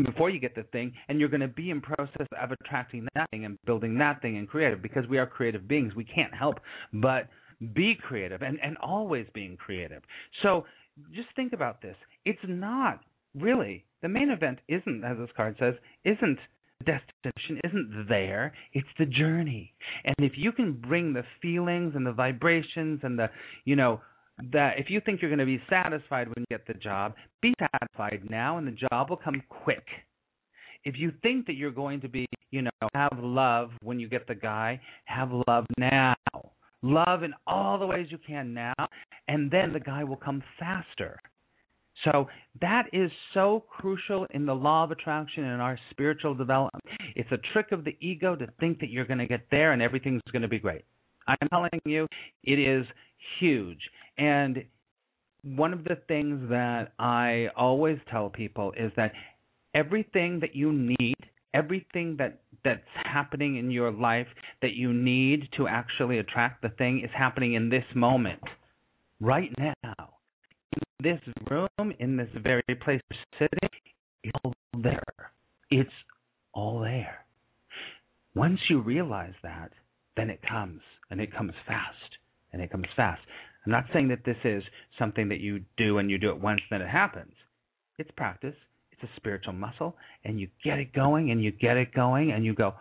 before 0.06 0.30
you 0.30 0.40
get 0.40 0.54
the 0.54 0.64
thing, 0.72 0.94
and 1.10 1.20
you're 1.20 1.30
going 1.30 1.42
to 1.42 1.48
be 1.48 1.72
in 1.72 1.82
process 1.82 2.28
of 2.40 2.52
attracting 2.52 3.08
that 3.16 3.30
thing 3.32 3.46
and 3.46 3.58
building 3.66 3.98
that 3.98 4.22
thing 4.22 4.38
and 4.38 4.48
creative 4.48 4.82
because 4.82 5.08
we 5.08 5.18
are 5.18 5.26
creative 5.26 5.68
beings. 5.68 5.96
We 5.96 6.04
can't 6.04 6.34
help 6.34 6.60
but 6.94 7.28
be 7.74 7.96
creative 7.96 8.42
and, 8.42 8.60
and 8.62 8.78
always 8.78 9.26
being 9.34 9.58
creative. 9.58 10.02
So 10.44 10.66
just 11.14 11.28
think 11.36 11.54
about 11.54 11.82
this. 11.82 11.96
It's 12.26 12.40
not 12.48 13.02
really 13.34 13.86
the 14.02 14.10
main 14.10 14.30
event 14.30 14.60
isn't, 14.68 15.04
as 15.04 15.18
this 15.18 15.30
card 15.36 15.56
says, 15.60 15.76
isn't 16.04 16.40
the 16.80 16.86
destination 17.24 17.62
isn't 17.64 18.06
there 18.10 18.54
it's 18.74 18.88
the 19.00 19.06
journey 19.06 19.74
and 20.04 20.14
if 20.20 20.34
you 20.36 20.52
can 20.52 20.74
bring 20.74 21.14
the 21.14 21.24
feelings 21.42 21.94
and 21.96 22.06
the 22.06 22.12
vibrations 22.12 23.00
and 23.02 23.18
the 23.18 23.30
you 23.64 23.78
know 23.78 24.02
that 24.52 24.74
if 24.78 24.90
you 24.90 25.02
think 25.02 25.22
you're 25.22 25.30
going 25.30 25.40
to 25.40 25.46
be 25.46 25.62
satisfied 25.70 26.28
when 26.28 26.46
you 26.50 26.58
get 26.58 26.68
the 26.68 26.74
job, 26.74 27.14
be 27.42 27.54
satisfied 27.60 28.22
now 28.30 28.58
and 28.58 28.68
the 28.68 28.76
job 28.90 29.10
will 29.10 29.18
come 29.18 29.42
quick. 29.50 29.86
If 30.84 30.96
you 30.98 31.12
think 31.24 31.48
that 31.48 31.54
you're 31.54 31.72
going 31.72 32.02
to 32.02 32.10
be, 32.10 32.28
you 32.52 32.62
know, 32.62 32.70
have 32.94 33.18
love 33.18 33.72
when 33.82 34.00
you 34.00 34.08
get 34.08 34.28
the 34.28 34.36
guy, 34.36 34.80
have 35.06 35.30
love 35.48 35.66
now. 35.78 36.16
Love 36.86 37.24
in 37.24 37.34
all 37.48 37.80
the 37.80 37.88
ways 37.88 38.06
you 38.12 38.20
can 38.20 38.54
now, 38.54 38.76
and 39.28 39.50
then 39.50 39.74
the 39.74 39.80
guy 39.80 40.04
will 40.04 40.16
come 40.16 40.44
faster. 40.60 41.20
So 42.04 42.28
that 42.62 42.84
is 42.94 43.10
so 43.34 43.64
crucial 43.68 44.28
in 44.36 44.46
the 44.46 44.54
law 44.54 44.84
of 44.84 44.92
attraction 44.92 45.46
and 45.46 45.64
our 45.64 45.80
spiritual 45.90 46.36
development. 46.36 46.84
It's 47.16 47.32
a 47.32 47.40
trick 47.54 47.72
of 47.72 47.86
the 47.86 47.98
ego 48.02 48.36
to 48.36 48.46
think 48.60 48.80
that 48.82 48.92
you're 48.92 49.06
going 49.06 49.18
to 49.18 49.26
get 49.26 49.48
there 49.50 49.72
and 49.72 49.82
everything's 49.82 50.22
going 50.32 50.44
to 50.44 50.48
be 50.48 50.60
great. 50.60 50.84
I'm 51.28 51.50
telling 51.50 51.72
you, 51.86 52.06
it 52.44 52.60
is 52.60 52.86
huge. 53.40 53.80
And 54.20 54.64
one 55.42 55.74
of 55.74 55.86
the 55.86 55.98
things 56.08 56.48
that 56.52 56.94
I 57.00 57.48
always 57.58 57.98
tell 58.12 58.30
people 58.30 58.74
is 58.78 58.92
that 58.96 59.12
everything 59.74 60.40
that 60.42 60.56
you 60.56 60.72
need, 60.72 61.16
everything 61.56 62.16
that 62.20 62.42
that's 62.66 62.82
happening 63.06 63.56
in 63.56 63.72
your 63.72 63.92
life 63.92 64.28
that 64.62 64.74
you 64.74 64.92
need 64.92 65.48
to 65.56 65.68
actually 65.68 66.20
attract 66.20 66.62
the 66.62 66.70
thing 66.70 67.02
is 67.02 67.12
happening 67.18 67.54
in 67.54 67.70
this 67.70 67.86
moment, 67.96 68.42
right 69.22 69.52
now. 69.58 70.14
In 70.74 70.82
this 71.02 71.22
room, 71.50 71.94
in 72.00 72.18
this 72.18 72.28
very 72.44 72.64
place 72.84 73.00
you're 73.10 73.48
sitting, 73.48 73.70
it's 74.24 74.38
all 74.44 74.54
there. 74.82 75.32
It's 75.70 75.90
all 76.54 76.80
there. 76.82 77.26
Once 78.36 78.60
you 78.70 78.82
realize 78.82 79.36
that, 79.44 79.72
then 80.18 80.30
it 80.30 80.42
comes, 80.50 80.82
and 81.10 81.22
it 81.22 81.34
comes 81.34 81.54
fast, 81.68 82.18
and 82.52 82.62
it 82.62 82.72
comes 82.72 82.88
fast. 82.96 83.22
I'm 83.66 83.72
not 83.72 83.86
saying 83.94 84.10
that 84.10 84.26
this 84.26 84.38
is 84.44 84.64
something 85.00 85.30
that 85.30 85.40
you 85.40 85.62
do 85.78 85.98
and 85.98 86.10
you 86.10 86.18
do 86.18 86.30
it 86.30 86.42
once, 86.42 86.62
then 86.70 86.82
it 86.82 86.90
happens. 86.90 87.34
It's 87.98 88.12
practice. 88.18 88.56
It's 89.02 89.12
a 89.12 89.16
spiritual 89.18 89.54
muscle, 89.54 89.96
and 90.24 90.40
you 90.40 90.48
get 90.64 90.80
it 90.80 90.94
going, 90.94 91.32
and 91.32 91.44
you 91.44 91.52
get 91.52 91.78
it 91.78 91.94
going, 91.94 92.32
and 92.32 92.46
you 92.46 92.54
go, 92.54 92.74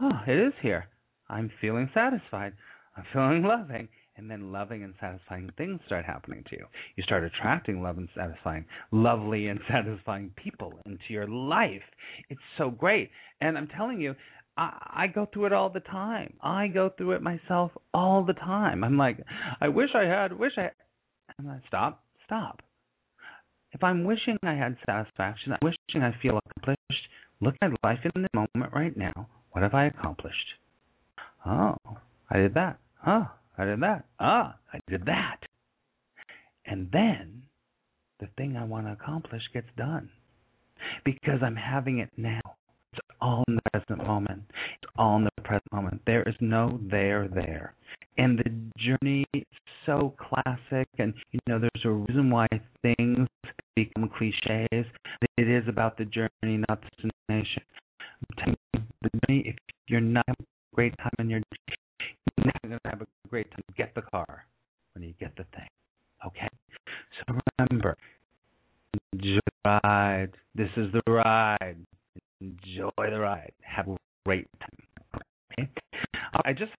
oh, 0.00 0.20
it 0.26 0.38
is 0.38 0.54
here. 0.62 0.86
I'm 1.28 1.50
feeling 1.60 1.90
satisfied. 1.92 2.54
I'm 2.96 3.04
feeling 3.12 3.42
loving. 3.42 3.88
And 4.16 4.28
then 4.28 4.50
loving 4.50 4.82
and 4.82 4.94
satisfying 5.00 5.50
things 5.56 5.80
start 5.86 6.04
happening 6.04 6.42
to 6.50 6.56
you. 6.56 6.66
You 6.96 7.04
start 7.04 7.22
attracting 7.22 7.82
love 7.82 7.98
and 7.98 8.08
satisfying, 8.16 8.64
lovely 8.90 9.46
and 9.46 9.60
satisfying 9.70 10.32
people 10.34 10.72
into 10.86 11.04
your 11.08 11.28
life. 11.28 11.82
It's 12.28 12.40
so 12.56 12.70
great. 12.70 13.10
And 13.40 13.56
I'm 13.56 13.68
telling 13.68 14.00
you, 14.00 14.16
I, 14.56 15.04
I 15.04 15.06
go 15.06 15.28
through 15.32 15.46
it 15.46 15.52
all 15.52 15.70
the 15.70 15.80
time. 15.80 16.34
I 16.42 16.66
go 16.66 16.90
through 16.96 17.12
it 17.12 17.22
myself 17.22 17.70
all 17.94 18.24
the 18.24 18.32
time. 18.32 18.82
I'm 18.82 18.98
like, 18.98 19.18
I 19.60 19.68
wish 19.68 19.90
I 19.94 20.02
had, 20.02 20.36
wish 20.36 20.52
I. 20.56 20.70
I'm 21.38 21.46
like, 21.46 21.60
stop, 21.68 22.02
stop. 22.26 22.60
If 23.72 23.84
I'm 23.84 24.04
wishing 24.04 24.38
I 24.42 24.54
had 24.54 24.76
satisfaction, 24.86 25.52
I'm 25.52 25.58
wishing 25.62 26.02
I 26.02 26.14
feel 26.20 26.38
accomplished. 26.38 27.08
Look 27.40 27.54
at 27.62 27.70
life 27.84 28.00
in 28.04 28.22
the 28.22 28.28
moment 28.34 28.72
right 28.74 28.96
now. 28.96 29.28
What 29.52 29.62
have 29.62 29.74
I 29.74 29.86
accomplished? 29.86 30.54
Oh, 31.46 31.76
I 32.30 32.38
did 32.38 32.54
that. 32.54 32.78
Oh, 33.06 33.30
I 33.56 33.64
did 33.64 33.80
that. 33.80 34.04
Ah, 34.18 34.54
oh, 34.56 34.60
I 34.72 34.80
did 34.88 35.06
that. 35.06 35.38
And 36.66 36.88
then 36.92 37.42
the 38.20 38.28
thing 38.36 38.56
I 38.56 38.64
want 38.64 38.86
to 38.86 38.92
accomplish 38.92 39.42
gets 39.52 39.68
done 39.76 40.10
because 41.04 41.40
I'm 41.42 41.56
having 41.56 41.98
it 41.98 42.10
now. 42.16 42.40
It's 42.92 43.00
all 43.20 43.44
in 43.48 43.56
the 43.56 43.62
present 43.72 44.06
moment. 44.06 44.42
It's 44.82 44.92
all 44.96 45.16
in 45.16 45.24
the 45.24 45.42
present 45.42 45.72
moment. 45.72 46.02
There 46.06 46.22
is 46.22 46.34
no 46.40 46.80
there 46.90 47.28
there. 47.28 47.74
And 48.18 48.38
the 48.38 48.50
journey 48.78 49.24
so 49.86 50.12
classic 50.18 50.88
and 50.98 51.14
you 51.30 51.40
know, 51.46 51.60
there's 51.60 51.84
a 51.84 51.90
reason 51.90 52.30
why 52.30 52.48
things 52.82 53.28
become 53.76 54.10
cliches. 54.18 54.86
It 55.36 55.48
is 55.48 55.68
about 55.68 55.96
the 55.96 56.04
journey, 56.04 56.62
not 56.68 56.82
the 56.82 57.10
destination. 57.28 57.62
The 58.36 58.56
journey, 59.02 59.42
if 59.46 59.56
you're 59.86 60.00
not 60.00 60.24
having 60.26 60.46
a 60.72 60.76
great 60.76 60.98
time 60.98 61.12
in 61.20 61.30
your 61.30 61.40
you're 62.36 62.46
not 62.46 62.62
gonna 62.62 62.78
have 62.84 63.02
a 63.02 63.06
great 63.28 63.50
time. 63.52 63.62
Get 63.76 63.94
the 63.94 64.02
car 64.02 64.44
when 64.94 65.04
you 65.04 65.14
get 65.20 65.36
the 65.36 65.44
thing. 65.54 65.68
Okay? 66.26 66.48
So 67.18 67.38
remember, 67.58 67.96
enjoy 69.12 69.38
the 69.64 69.80
ride. 69.84 70.30
This 70.54 70.70
is 70.76 70.92
the 70.92 71.02
ride. 71.10 71.76
Enjoy 72.40 72.90
the 72.98 73.20
ride. 73.20 73.52
Have 73.62 73.88
a 73.88 73.96
great 74.26 74.48
time. 74.60 75.22
Okay? 75.52 75.70
I 76.44 76.52
just 76.52 76.72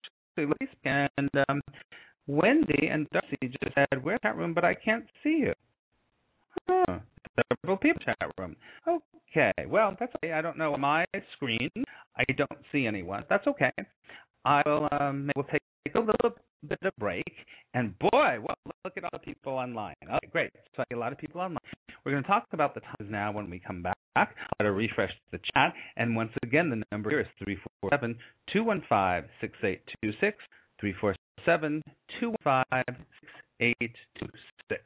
and 0.84 1.30
um, 1.48 1.60
Wendy 2.26 2.88
and 2.90 3.08
Darcy 3.10 3.36
just 3.42 3.74
said, 3.74 4.04
"We're 4.04 4.12
in 4.14 4.17
chat 4.28 4.36
room, 4.36 4.54
but 4.54 4.64
I 4.64 4.74
can't 4.74 5.06
see 5.22 5.44
you." 5.46 5.54
Huh. 6.68 6.98
Several 7.62 7.76
people 7.76 8.00
chat 8.04 8.16
room. 8.38 8.56
Okay, 8.86 9.52
well 9.66 9.96
that's 9.98 10.12
okay. 10.16 10.32
I 10.32 10.40
don't 10.40 10.58
know 10.58 10.76
my 10.76 11.04
screen. 11.34 11.70
I 12.16 12.24
don't 12.36 12.60
see 12.72 12.86
anyone. 12.86 13.24
That's 13.28 13.46
okay. 13.46 13.72
I 14.44 14.62
will 14.66 14.88
um 14.92 15.30
we'll 15.36 15.46
take 15.46 15.62
a 15.94 16.00
little 16.00 16.36
bit 16.66 16.78
of 16.82 16.92
break. 16.98 17.32
And 17.74 17.98
boy, 17.98 18.38
well, 18.40 18.56
look 18.84 18.96
at 18.96 19.04
all 19.04 19.10
the 19.12 19.18
people 19.18 19.52
online. 19.52 19.94
Okay, 20.04 20.28
great. 20.32 20.50
So 20.76 20.82
a 20.92 20.96
lot 20.96 21.12
of 21.12 21.18
people 21.18 21.40
online. 21.40 21.58
We're 22.04 22.12
going 22.12 22.24
to 22.24 22.28
talk 22.28 22.46
about 22.52 22.74
the 22.74 22.80
times 22.80 23.10
now 23.10 23.32
when 23.32 23.50
we 23.50 23.58
come 23.58 23.82
back. 23.82 23.96
I'll 24.16 24.26
to 24.60 24.72
refresh 24.72 25.12
the 25.30 25.38
chat. 25.54 25.74
And 25.96 26.16
once 26.16 26.32
again, 26.42 26.70
the 26.70 26.82
number 26.90 27.10
here 27.10 27.20
is 27.20 27.26
347 27.44 28.16
215 28.52 29.30
6826. 29.40 30.36
347 30.80 31.82
215 32.20 33.06
6826. 33.60 34.82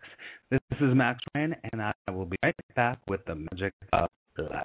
This 0.51 0.61
is 0.81 0.95
Max 0.95 1.21
Ryan, 1.35 1.55
and 1.73 1.83
I 1.83 1.93
will 2.11 2.27
be 2.27 2.37
right 2.43 2.55
back 2.75 2.99
with 3.09 3.25
the 3.27 3.35
magic 3.35 3.75
of 3.93 4.09
life. 4.39 4.65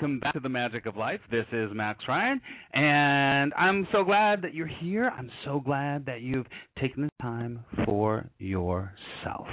Welcome 0.00 0.18
back 0.18 0.32
to 0.32 0.40
the 0.40 0.48
Magic 0.48 0.86
of 0.86 0.96
Life. 0.96 1.20
This 1.30 1.44
is 1.52 1.68
Max 1.74 2.02
Ryan, 2.08 2.40
and 2.72 3.52
I'm 3.54 3.86
so 3.92 4.02
glad 4.02 4.40
that 4.40 4.54
you're 4.54 4.66
here. 4.66 5.12
I'm 5.14 5.30
so 5.44 5.60
glad 5.60 6.06
that 6.06 6.22
you've 6.22 6.46
taken 6.80 7.02
the 7.02 7.10
time 7.20 7.62
for 7.84 8.24
yourself. 8.38 9.46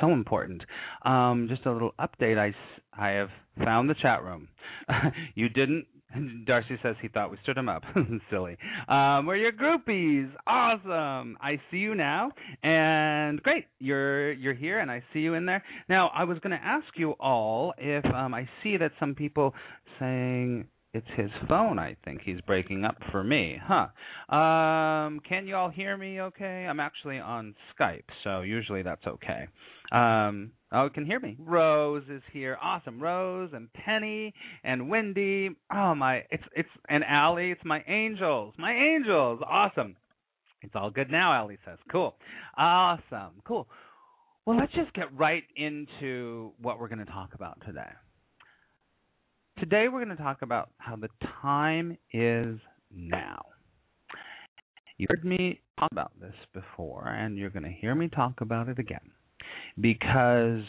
So 0.00 0.10
important. 0.12 0.62
Um, 1.04 1.48
just 1.50 1.66
a 1.66 1.70
little 1.72 1.92
update. 2.00 2.38
I, 2.38 2.54
I 2.98 3.10
have 3.10 3.28
found 3.62 3.90
the 3.90 3.94
chat 3.94 4.24
room. 4.24 4.48
you 5.34 5.50
didn't 5.50 5.84
Darcy 6.46 6.78
says 6.82 6.96
he 7.00 7.08
thought 7.08 7.30
we 7.30 7.36
stood 7.42 7.56
him 7.56 7.68
up. 7.68 7.82
Silly. 8.30 8.56
Um, 8.88 9.26
we're 9.26 9.36
your 9.36 9.52
groupies. 9.52 10.30
Awesome. 10.46 11.36
I 11.40 11.60
see 11.70 11.78
you 11.78 11.94
now, 11.94 12.30
and 12.62 13.42
great. 13.42 13.66
You're 13.78 14.32
you're 14.32 14.54
here, 14.54 14.80
and 14.80 14.90
I 14.90 15.02
see 15.12 15.20
you 15.20 15.34
in 15.34 15.46
there. 15.46 15.62
Now, 15.88 16.08
I 16.14 16.24
was 16.24 16.38
going 16.40 16.52
to 16.52 16.64
ask 16.64 16.86
you 16.96 17.12
all 17.12 17.74
if 17.78 18.04
um, 18.06 18.34
I 18.34 18.48
see 18.62 18.76
that 18.76 18.92
some 18.98 19.14
people 19.14 19.54
saying 19.98 20.66
it's 20.92 21.06
his 21.16 21.30
phone. 21.48 21.78
I 21.78 21.96
think 22.04 22.22
he's 22.24 22.40
breaking 22.42 22.84
up 22.84 22.96
for 23.12 23.22
me, 23.22 23.58
huh? 23.62 24.34
Um, 24.34 25.20
can 25.28 25.46
you 25.46 25.54
all 25.54 25.70
hear 25.70 25.96
me? 25.96 26.20
Okay. 26.20 26.66
I'm 26.68 26.80
actually 26.80 27.18
on 27.18 27.54
Skype, 27.78 28.04
so 28.24 28.40
usually 28.40 28.82
that's 28.82 29.06
okay. 29.06 29.46
Um, 29.92 30.52
oh, 30.72 30.88
can 30.92 31.06
hear 31.06 31.20
me. 31.20 31.36
Rose 31.38 32.04
is 32.10 32.22
here. 32.32 32.56
Awesome. 32.62 33.00
Rose 33.00 33.50
and 33.52 33.72
Penny 33.72 34.34
and 34.64 34.88
Wendy. 34.88 35.50
Oh 35.72 35.94
my, 35.94 36.24
it's 36.30 36.44
it's 36.54 36.68
and 36.88 37.04
Allie. 37.04 37.50
It's 37.50 37.64
my 37.64 37.82
angels. 37.88 38.54
My 38.58 38.72
angels. 38.72 39.40
Awesome. 39.46 39.96
It's 40.62 40.74
all 40.74 40.90
good 40.90 41.10
now. 41.10 41.32
Allie 41.32 41.58
says. 41.64 41.78
Cool. 41.90 42.14
Awesome. 42.56 43.40
Cool. 43.46 43.66
Well, 44.46 44.58
let's 44.58 44.72
just 44.72 44.92
get 44.94 45.16
right 45.16 45.44
into 45.56 46.52
what 46.60 46.78
we're 46.78 46.88
going 46.88 47.04
to 47.04 47.12
talk 47.12 47.34
about 47.34 47.58
today. 47.66 47.90
Today 49.58 49.86
we're 49.88 50.04
going 50.04 50.16
to 50.16 50.22
talk 50.22 50.42
about 50.42 50.70
how 50.78 50.96
the 50.96 51.08
time 51.42 51.96
is 52.12 52.58
now. 52.94 53.42
You 54.96 55.06
heard 55.08 55.24
me 55.24 55.60
talk 55.78 55.90
about 55.92 56.12
this 56.20 56.34
before, 56.52 57.08
and 57.08 57.38
you're 57.38 57.50
going 57.50 57.62
to 57.62 57.70
hear 57.70 57.94
me 57.94 58.08
talk 58.08 58.40
about 58.40 58.68
it 58.68 58.78
again 58.78 59.00
because 59.80 60.62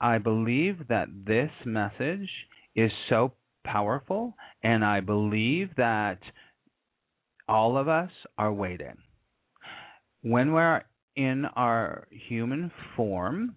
I 0.00 0.18
believe 0.18 0.88
that 0.88 1.08
this 1.26 1.50
message 1.64 2.28
is 2.76 2.90
so 3.08 3.32
powerful, 3.64 4.34
and 4.62 4.84
I 4.84 5.00
believe 5.00 5.70
that 5.76 6.18
all 7.48 7.76
of 7.76 7.88
us 7.88 8.10
are 8.38 8.52
waiting. 8.52 8.96
When 10.22 10.52
we're 10.52 10.82
in 11.16 11.44
our 11.56 12.06
human 12.10 12.70
form, 12.96 13.56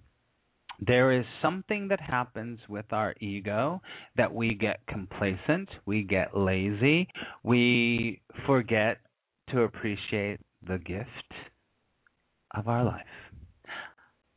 there 0.80 1.12
is 1.12 1.26
something 1.42 1.88
that 1.88 2.00
happens 2.00 2.60
with 2.70 2.86
our 2.92 3.16
ego 3.20 3.82
that 4.16 4.34
we 4.34 4.54
get 4.54 4.80
complacent, 4.88 5.70
we 5.86 6.04
get 6.04 6.38
lazy, 6.38 7.08
we 7.44 8.22
forget 8.46 8.98
to 9.50 9.62
appreciate 9.62 10.40
the 10.68 10.78
gift 10.78 11.10
of 12.54 12.68
our 12.68 12.84
life. 12.84 13.06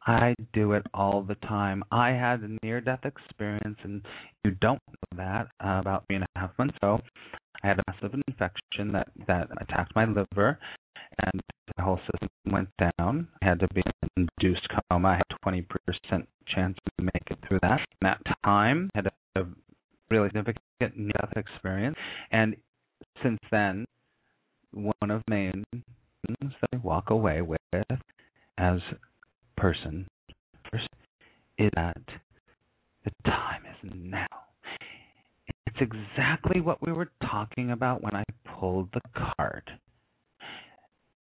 I 0.07 0.35
do 0.53 0.73
it 0.73 0.87
all 0.95 1.23
the 1.23 1.35
time. 1.37 1.83
I 1.91 2.11
had 2.11 2.41
a 2.41 2.57
near 2.65 2.81
death 2.81 3.05
experience, 3.05 3.79
and 3.83 4.03
you 4.45 4.53
don't 4.53 4.81
know 4.89 5.19
that 5.19 5.49
uh, 5.65 5.79
about 5.81 6.05
three 6.07 6.17
and 6.17 6.25
a 6.25 6.39
half 6.39 6.51
months 6.59 6.77
ago. 6.79 7.01
I 7.63 7.67
had 7.67 7.79
a 7.79 7.83
massive 7.87 8.19
infection 8.27 8.93
that, 8.93 9.09
that 9.27 9.49
attacked 9.61 9.95
my 9.95 10.07
liver, 10.07 10.59
and 11.23 11.43
the 11.77 11.83
whole 11.83 12.01
system 12.11 12.29
went 12.47 12.69
down. 12.79 13.29
I 13.43 13.47
had 13.47 13.61
to 13.61 13.69
be 13.75 13.83
in 14.17 14.27
induced 14.41 14.67
coma. 14.91 15.09
I 15.09 15.17
had 15.17 15.25
a 15.31 15.49
20% 15.49 16.27
chance 16.47 16.77
to 16.99 17.05
make 17.05 17.23
it 17.31 17.39
through 17.47 17.59
that. 17.63 17.81
In 17.81 18.07
that 18.07 18.21
time, 18.45 18.91
I 18.95 18.99
had 18.99 19.07
a, 19.07 19.41
a 19.41 19.47
really 20.11 20.29
significant 20.29 20.97
near 20.97 21.13
death 21.21 21.37
experience, 21.37 21.97
and 22.31 22.57
since 23.23 23.39
then, 23.51 23.85
one 24.73 25.11
of 25.11 25.23
the 25.27 25.31
main 25.31 25.65
things 25.73 26.53
that 26.61 26.71
I 26.73 26.77
walk 26.77 27.11
away 27.11 27.43
with 27.43 27.59
as 28.59 28.81
person 29.61 30.07
first 30.71 30.89
is 31.59 31.71
that 31.75 32.03
the 33.05 33.11
time 33.27 33.63
is 33.67 33.91
now. 33.93 34.27
It's 35.67 35.77
exactly 35.81 36.63
what 36.63 36.85
we 36.85 36.93
were 36.93 37.11
talking 37.23 37.73
about 37.73 38.03
when 38.03 38.15
I 38.15 38.25
pulled 38.59 38.89
the 38.93 39.01
card. 39.37 39.71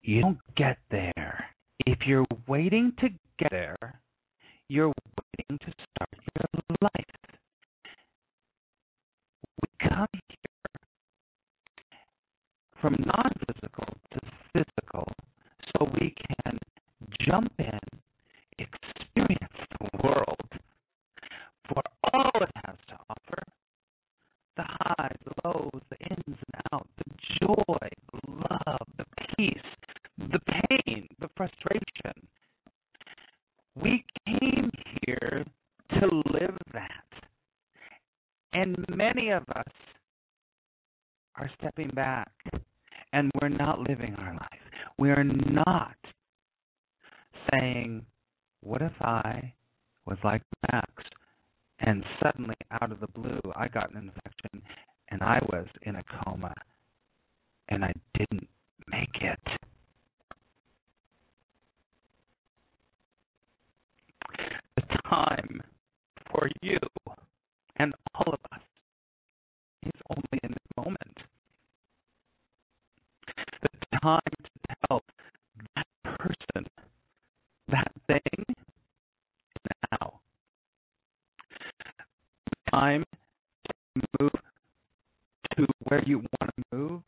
You 0.03 0.23
don't 0.23 0.39
get 0.57 0.79
there. 0.91 1.45
If 1.87 1.99
you're 2.07 2.25
waiting 2.49 2.93
to 3.01 3.09
get 3.39 3.51
there, 3.51 4.01
you're 4.69 4.93
waiting 5.39 5.59
to 5.59 5.73
start 5.95 6.55
your 6.57 6.77
life. 6.81 6.91
We 9.61 9.89
come 9.89 10.07
here 10.29 10.81
from 12.81 12.97
non 13.05 13.33
physical 13.47 13.87
to 14.13 14.21
physical 14.55 15.07
so 15.77 15.91
we 16.01 16.15
can 16.45 16.59
jump 17.21 17.53
in 17.59 18.00
world 20.03 20.49
for 21.69 21.83
all 22.13 22.31
it 22.41 22.51
has 22.67 22.77
to 22.89 22.95
offer 23.09 23.43
the 24.57 24.65
highs, 24.67 25.17
the 25.25 25.33
lows, 25.45 25.83
the 25.91 25.97
ins 26.11 26.25
and 26.27 26.63
outs, 26.73 26.89
the 26.99 27.15
joy, 27.41 27.89
the 28.13 28.33
love, 28.33 28.87
the 28.99 29.05
peace, 29.37 29.57
the 30.19 30.41
pain, 30.41 31.07
the 31.21 31.29
frustration. 31.37 32.27
We 33.81 34.05
came 34.27 34.71
here 35.07 35.45
to 36.01 36.07
live 36.33 36.57
that. 36.73 36.91
And 38.53 38.85
many 38.89 39.31
of 39.31 39.45
us 39.55 39.73
are 41.37 41.51
stepping 41.59 41.91
back 41.95 42.31
and 43.13 43.31
we're 43.41 43.49
not 43.49 43.79
living 43.81 44.15
our 44.17 44.35
life. 44.35 44.61
We 44.99 45.11
are 45.11 45.25
not 45.25 45.97
saying, 47.51 48.05
what 48.63 48.83
if 48.83 48.93
I 49.01 49.53
was 50.07 50.19
like 50.25 50.43
Max 50.71 50.91
and 51.81 52.05
suddenly 52.23 52.57
out 52.81 52.93
of 52.93 53.01
the 53.01 53.07
blue 53.09 53.41
I 53.57 53.69
got 53.69 53.91
an 53.91 53.97
infection 53.97 54.63
and 55.09 55.23
I 55.23 55.39
was 55.49 55.67
in 55.83 55.97
a 55.97 56.03
coma 56.03 56.55
and 57.69 57.85
I 57.85 57.93
didn't 58.15 58.49
make 58.89 59.23
it? 59.23 59.39
The 64.77 64.83
time 65.09 65.63
for 66.31 66.49
you 66.63 66.79
and 67.77 67.95
all 68.15 68.33
of 68.33 68.41
us 68.53 68.61
is 69.83 70.01
only 70.11 70.41
in 70.43 70.51
this 70.51 70.85
moment. 70.85 71.17
The 73.63 73.99
time 74.03 74.21
to 74.43 74.77
tell 74.89 75.03
that 75.77 75.87
person 76.05 76.67
that 77.71 77.93
thing 78.07 78.45
now. 79.91 80.21
Time 82.71 83.05
to 83.97 84.03
move 84.21 84.33
to 85.57 85.67
where 85.85 86.03
you 86.05 86.19
want 86.19 86.51
to 86.57 86.77
move 86.77 87.03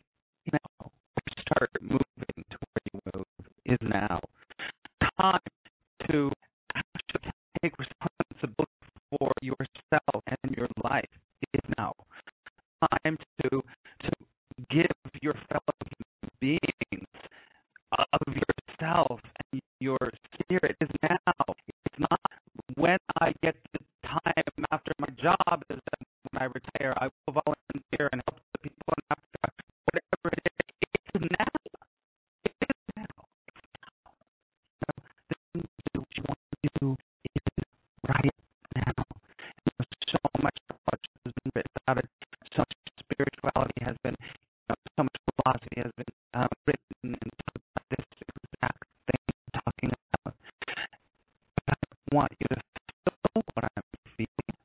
want 52.12 52.33
you 52.40 52.46
to 52.51 52.62
feel 53.05 53.42
what 53.55 53.64
I'm 53.64 53.83
feeling, 54.16 54.57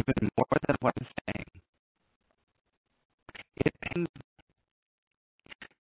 even 0.00 0.28
more 0.36 0.46
than 0.66 0.76
what 0.80 0.94
I'm 0.98 1.06
saying. 1.26 1.62
It 3.64 3.74
pains 3.82 4.08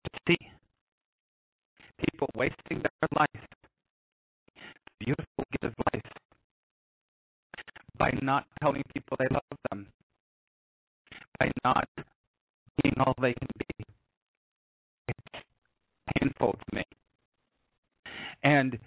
to 0.05 0.19
see 0.27 0.37
people 1.99 2.29
wasting 2.35 2.81
their 2.81 3.09
life, 3.17 3.45
beautiful 4.99 5.43
gift 5.51 5.65
of 5.65 5.73
life, 5.93 6.11
by 7.97 8.11
not 8.21 8.45
telling 8.61 8.83
people 8.93 9.17
they 9.19 9.27
love 9.31 9.59
them, 9.69 9.87
by 11.39 11.51
not 11.63 11.87
being 12.81 12.95
all 12.99 13.15
they 13.21 13.33
can 13.33 13.47
be. 13.57 13.85
It's 15.07 15.43
painful 16.19 16.53
to 16.53 16.75
me. 16.75 16.83
And 18.43 18.77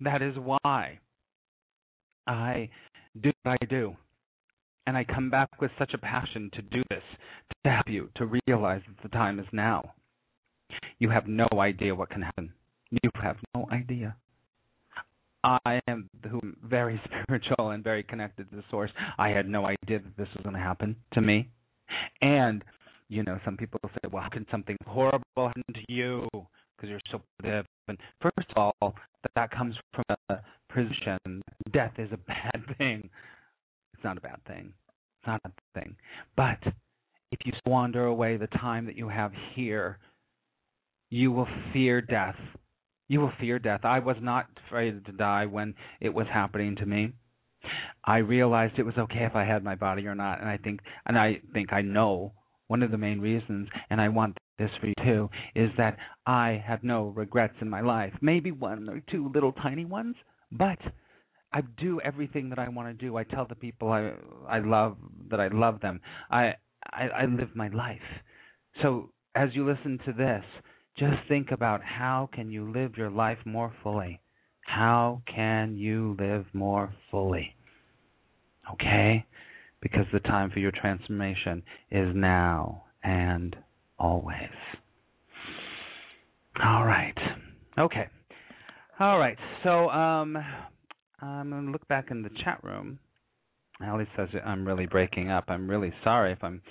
that 0.00 0.22
is 0.22 0.36
why 0.36 0.98
I 2.26 2.68
do 3.20 3.30
what 3.42 3.58
I 3.60 3.64
do. 3.66 3.94
And 4.86 4.96
I 4.96 5.04
come 5.04 5.23
back 5.34 5.60
with 5.60 5.72
such 5.80 5.92
a 5.94 5.98
passion 5.98 6.48
to 6.54 6.62
do 6.62 6.80
this, 6.90 7.02
to 7.64 7.70
help 7.72 7.88
you 7.88 8.08
to 8.14 8.38
realize 8.46 8.80
that 8.86 9.02
the 9.02 9.08
time 9.08 9.40
is 9.40 9.46
now. 9.50 9.92
You 11.00 11.10
have 11.10 11.26
no 11.26 11.48
idea 11.58 11.92
what 11.92 12.08
can 12.08 12.22
happen. 12.22 12.52
You 13.02 13.10
have 13.20 13.36
no 13.52 13.66
idea. 13.72 14.14
I 15.42 15.80
am 15.88 16.08
very 16.62 17.00
spiritual 17.24 17.70
and 17.70 17.82
very 17.82 18.04
connected 18.04 18.48
to 18.50 18.56
the 18.56 18.62
source. 18.70 18.92
I 19.18 19.30
had 19.30 19.48
no 19.48 19.66
idea 19.66 19.98
that 19.98 20.16
this 20.16 20.28
was 20.36 20.44
going 20.44 20.54
to 20.54 20.60
happen 20.60 20.94
to 21.14 21.20
me. 21.20 21.48
And, 22.22 22.62
you 23.08 23.24
know, 23.24 23.40
some 23.44 23.56
people 23.56 23.80
say, 23.82 24.08
well, 24.12 24.22
how 24.22 24.28
can 24.28 24.46
something 24.52 24.76
horrible 24.86 25.24
happen 25.36 25.64
to 25.74 25.92
you 25.92 26.28
because 26.76 26.90
you're 26.90 27.00
so 27.10 27.20
positive? 27.42 27.66
And 27.88 27.98
first 28.22 28.48
of 28.54 28.72
all, 28.80 28.94
that, 29.24 29.32
that 29.34 29.50
comes 29.50 29.74
from 29.92 30.04
a 30.28 30.36
position. 30.72 31.42
Death 31.72 31.94
is 31.98 32.12
a 32.12 32.18
bad 32.18 32.62
thing. 32.78 33.10
It's 33.94 34.04
not 34.04 34.16
a 34.16 34.20
bad 34.20 34.38
thing. 34.46 34.72
Not 35.26 35.40
a 35.44 35.50
thing. 35.74 35.96
But 36.36 36.58
if 37.32 37.38
you 37.44 37.52
squander 37.58 38.04
away 38.04 38.36
the 38.36 38.46
time 38.46 38.86
that 38.86 38.96
you 38.96 39.08
have 39.08 39.32
here, 39.54 39.98
you 41.10 41.32
will 41.32 41.48
fear 41.72 42.00
death 42.00 42.36
you 43.08 43.20
will 43.20 43.32
fear 43.38 43.58
death. 43.58 43.84
I 43.84 43.98
was 43.98 44.16
not 44.20 44.46
afraid 44.66 45.04
to 45.04 45.12
die 45.12 45.46
when 45.46 45.74
it 46.00 46.12
was 46.12 46.26
happening 46.32 46.76
to 46.76 46.86
me. 46.86 47.12
I 48.04 48.18
realized 48.18 48.78
it 48.78 48.86
was 48.86 48.98
okay 48.98 49.24
if 49.24 49.34
I 49.34 49.44
had 49.44 49.64
my 49.64 49.74
body 49.74 50.06
or 50.06 50.14
not, 50.14 50.40
and 50.40 50.48
I 50.48 50.58
think, 50.58 50.80
and 51.06 51.18
I 51.18 51.40
think 51.52 51.72
I 51.72 51.82
know 51.82 52.32
one 52.68 52.82
of 52.82 52.90
the 52.90 52.98
main 52.98 53.20
reasons, 53.20 53.68
and 53.90 54.00
I 54.00 54.08
want 54.08 54.36
this 54.58 54.70
for 54.80 54.86
you 54.86 54.94
too, 55.02 55.30
is 55.54 55.70
that 55.76 55.96
I 56.26 56.62
have 56.66 56.82
no 56.82 57.08
regrets 57.08 57.54
in 57.60 57.68
my 57.68 57.80
life. 57.80 58.12
Maybe 58.20 58.52
one 58.52 58.88
or 58.88 59.00
two 59.10 59.30
little 59.34 59.52
tiny 59.52 59.84
ones, 59.84 60.16
but 60.52 60.78
I 61.54 61.60
do 61.80 62.00
everything 62.00 62.48
that 62.50 62.58
I 62.58 62.68
want 62.68 62.88
to 62.88 63.06
do. 63.06 63.16
I 63.16 63.22
tell 63.22 63.46
the 63.46 63.54
people 63.54 63.92
I 63.92 64.12
I 64.48 64.58
love 64.58 64.96
that 65.30 65.38
I 65.38 65.46
love 65.48 65.80
them. 65.80 66.00
I 66.28 66.54
I, 66.84 67.08
I 67.08 67.24
live 67.26 67.54
my 67.54 67.68
life. 67.68 68.00
So 68.82 69.10
as 69.36 69.50
you 69.52 69.64
listen 69.64 70.00
to 70.04 70.12
this, 70.12 70.44
just 70.98 71.16
think 71.28 71.52
about 71.52 71.80
how 71.82 72.28
can 72.32 72.50
you 72.50 72.72
live 72.72 72.96
your 72.96 73.10
life 73.10 73.38
more 73.44 73.72
fully? 73.84 74.20
How 74.62 75.22
can 75.32 75.76
you 75.76 76.16
live 76.18 76.46
more 76.52 76.92
fully? 77.10 77.54
Okay? 78.72 79.24
Because 79.80 80.06
the 80.12 80.20
time 80.20 80.50
for 80.50 80.58
your 80.58 80.72
transformation 80.72 81.62
is 81.92 82.14
now 82.16 82.84
and 83.04 83.54
always. 83.96 84.50
All 86.64 86.84
right. 86.84 87.18
Okay. 87.78 88.08
All 88.98 89.18
right. 89.20 89.38
So 89.62 89.88
um 89.90 90.36
I'm 91.20 91.50
going 91.50 91.66
to 91.66 91.72
look 91.72 91.86
back 91.88 92.10
in 92.10 92.22
the 92.22 92.30
chat 92.44 92.62
room. 92.62 92.98
Ali 93.84 94.06
says 94.16 94.28
I'm 94.44 94.66
really 94.66 94.86
breaking 94.86 95.30
up. 95.30 95.44
I'm 95.48 95.68
really 95.68 95.92
sorry 96.04 96.32
if 96.32 96.42
I'm 96.42 96.62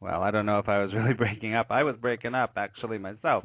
well, 0.00 0.22
I 0.22 0.30
don't 0.30 0.44
know 0.46 0.58
if 0.58 0.68
I 0.68 0.82
was 0.82 0.92
really 0.94 1.14
breaking 1.14 1.54
up. 1.54 1.68
I 1.70 1.82
was 1.82 1.96
breaking 2.00 2.34
up 2.34 2.52
actually 2.56 2.98
myself. 2.98 3.44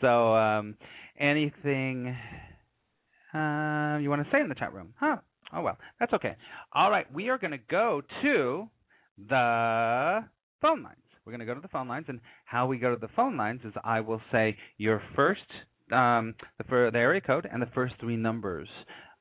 So, 0.00 0.34
um, 0.34 0.76
anything 1.18 2.16
uh, 3.32 3.98
you 4.00 4.10
want 4.10 4.24
to 4.24 4.28
say 4.32 4.40
in 4.40 4.48
the 4.48 4.54
chat 4.54 4.74
room? 4.74 4.94
Huh? 4.98 5.16
Oh 5.54 5.62
well, 5.62 5.78
that's 6.00 6.12
okay. 6.14 6.36
All 6.72 6.90
right, 6.90 7.12
we 7.12 7.28
are 7.28 7.38
going 7.38 7.52
to 7.52 7.58
go 7.70 8.02
to 8.22 8.68
the 9.28 10.24
phone 10.60 10.82
lines. 10.82 10.96
We're 11.24 11.32
going 11.32 11.40
to 11.40 11.46
go 11.46 11.54
to 11.54 11.60
the 11.60 11.68
phone 11.68 11.88
lines, 11.88 12.06
and 12.08 12.20
how 12.46 12.66
we 12.66 12.78
go 12.78 12.90
to 12.90 13.00
the 13.00 13.12
phone 13.14 13.36
lines 13.36 13.60
is 13.64 13.72
I 13.84 14.00
will 14.00 14.20
say 14.32 14.56
your 14.78 15.00
first, 15.14 15.40
um, 15.92 16.34
the, 16.58 16.90
the 16.92 16.98
area 16.98 17.20
code 17.20 17.46
and 17.50 17.62
the 17.62 17.68
first 17.74 17.94
three 18.00 18.16
numbers 18.16 18.68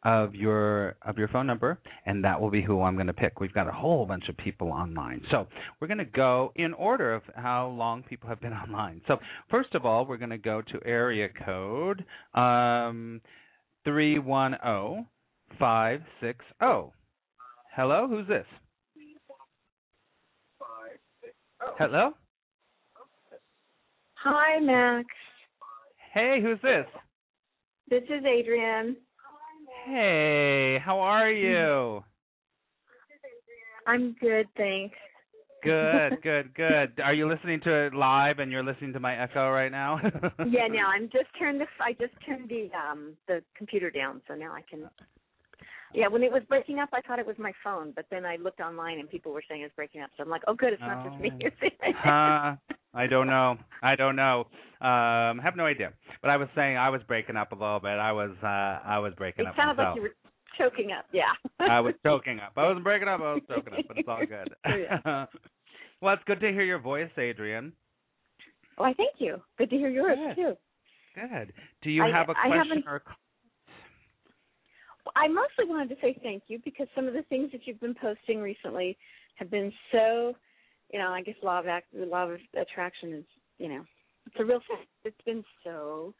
of 0.03 0.33
your 0.33 0.95
of 1.03 1.17
your 1.17 1.27
phone 1.27 1.45
number, 1.45 1.79
and 2.05 2.23
that 2.23 2.39
will 2.39 2.49
be 2.49 2.61
who 2.61 2.81
I'm 2.81 2.95
going 2.95 3.07
to 3.07 3.13
pick. 3.13 3.39
We've 3.39 3.53
got 3.53 3.67
a 3.67 3.71
whole 3.71 4.05
bunch 4.05 4.29
of 4.29 4.37
people 4.37 4.69
online, 4.69 5.21
so 5.29 5.47
we're 5.79 5.87
going 5.87 5.99
to 5.99 6.05
go 6.05 6.51
in 6.55 6.73
order 6.73 7.13
of 7.13 7.21
how 7.35 7.67
long 7.67 8.03
people 8.03 8.27
have 8.29 8.41
been 8.41 8.53
online. 8.53 9.01
So 9.07 9.17
first 9.49 9.75
of 9.75 9.85
all, 9.85 10.05
we're 10.05 10.17
going 10.17 10.31
to 10.31 10.37
go 10.37 10.61
to 10.61 10.79
area 10.85 11.29
code 11.45 12.03
um, 12.33 13.21
three 13.83 14.17
one 14.19 14.55
zero 14.63 15.05
five 15.59 16.01
six 16.19 16.43
zero. 16.59 16.93
Hello, 17.75 18.07
who's 18.07 18.27
this? 18.27 18.45
Hello. 21.77 22.11
Hi, 24.15 24.59
Max. 24.59 25.07
Hey, 26.13 26.39
who's 26.41 26.59
this? 26.61 26.85
This 27.89 28.03
is 28.03 28.23
Adrienne. 28.25 28.97
Hey, 29.85 30.77
how 30.83 30.99
are 30.99 31.31
you? 31.31 32.03
I'm 33.87 34.15
good, 34.21 34.47
thanks. 34.55 34.95
Good, 35.63 36.17
good, 36.23 36.53
good. 36.53 36.99
Are 37.03 37.13
you 37.13 37.27
listening 37.27 37.61
to 37.61 37.87
it 37.87 37.93
live 37.93 38.39
and 38.39 38.51
you're 38.51 38.63
listening 38.63 38.93
to 38.93 38.99
my 38.99 39.15
echo 39.15 39.49
right 39.49 39.71
now? 39.71 39.99
yeah, 40.47 40.67
now 40.67 40.87
I'm 40.93 41.09
just 41.11 41.27
turned 41.39 41.59
the 41.59 41.65
I 41.83 41.93
just 41.93 42.13
turned 42.25 42.49
the 42.49 42.69
um 42.77 43.13
the 43.27 43.41
computer 43.57 43.89
down 43.89 44.21
so 44.27 44.35
now 44.35 44.53
I 44.53 44.61
can 44.69 44.87
yeah, 45.93 46.07
when 46.07 46.23
it 46.23 46.31
was 46.31 46.41
breaking 46.47 46.79
up, 46.79 46.89
I 46.93 47.01
thought 47.01 47.19
it 47.19 47.27
was 47.27 47.35
my 47.37 47.51
phone, 47.63 47.91
but 47.93 48.05
then 48.09 48.25
I 48.25 48.37
looked 48.37 48.61
online 48.61 48.99
and 48.99 49.09
people 49.09 49.33
were 49.33 49.43
saying 49.49 49.61
it's 49.61 49.75
breaking 49.75 50.01
up. 50.01 50.09
So 50.15 50.23
I'm 50.23 50.29
like, 50.29 50.43
oh, 50.47 50.53
good, 50.53 50.71
it's 50.71 50.81
not 50.81 51.05
oh. 51.05 51.09
just 51.09 51.21
me. 51.21 51.31
uh, 52.05 52.55
I 52.93 53.07
don't 53.07 53.27
know. 53.27 53.57
I 53.81 53.95
don't 53.95 54.15
know. 54.15 54.47
Um, 54.81 55.39
I 55.39 55.41
have 55.43 55.55
no 55.55 55.65
idea. 55.65 55.93
But 56.21 56.31
I 56.31 56.37
was 56.37 56.49
saying 56.55 56.77
I 56.77 56.89
was 56.89 57.01
breaking 57.07 57.37
up 57.37 57.51
a 57.51 57.55
little 57.55 57.79
bit. 57.79 57.89
I 57.89 58.11
was 58.11 58.31
uh, 58.43 58.87
I 58.87 58.99
was 58.99 59.13
breaking 59.17 59.45
it 59.45 59.49
up. 59.49 59.53
It 59.55 59.57
sounded 59.57 59.77
myself. 59.77 59.95
like 59.95 59.95
you 59.95 60.01
were 60.01 60.15
choking 60.57 60.91
up. 60.91 61.05
Yeah. 61.11 61.31
I 61.59 61.79
was 61.79 61.93
choking 62.05 62.39
up. 62.39 62.53
I 62.57 62.67
wasn't 62.67 62.83
breaking 62.83 63.07
up. 63.07 63.21
I 63.21 63.33
was 63.33 63.41
choking 63.47 63.73
up, 63.73 63.85
but 63.87 63.97
it's 63.97 64.07
all 64.07 64.19
good. 64.19 64.53
yeah. 64.65 65.25
well, 66.01 66.13
it's 66.13 66.23
good 66.25 66.39
to 66.41 66.51
hear 66.51 66.63
your 66.63 66.79
voice, 66.79 67.09
Adrienne. 67.17 67.73
Why, 68.77 68.93
thank 68.93 69.15
you. 69.19 69.37
Good 69.57 69.69
to 69.69 69.77
hear 69.77 69.89
yours 69.89 70.17
good. 70.17 70.35
too. 70.35 70.53
Good. 71.15 71.53
Do 71.83 71.91
you 71.91 72.03
I, 72.03 72.11
have 72.11 72.29
a 72.29 72.33
question 72.33 72.83
or? 72.87 73.03
I 75.15 75.27
mostly 75.27 75.65
wanted 75.65 75.89
to 75.89 75.95
say 76.01 76.17
thank 76.23 76.43
you 76.47 76.59
because 76.63 76.87
some 76.95 77.07
of 77.07 77.13
the 77.13 77.23
things 77.23 77.51
that 77.51 77.61
you've 77.65 77.79
been 77.79 77.95
posting 77.95 78.39
recently 78.39 78.97
have 79.35 79.49
been 79.49 79.71
so, 79.91 80.33
you 80.91 80.99
know, 80.99 81.09
I 81.09 81.21
guess 81.21 81.35
law 81.41 81.59
of 81.59 81.67
act, 81.67 81.87
the 81.93 82.05
law 82.05 82.25
of 82.25 82.39
attraction 82.59 83.13
is, 83.13 83.25
you 83.57 83.69
know, 83.69 83.83
it's 84.27 84.35
a 84.39 84.45
real 84.45 84.59
thing. 84.67 84.85
It's 85.03 85.21
been 85.25 85.43
so, 85.63 86.13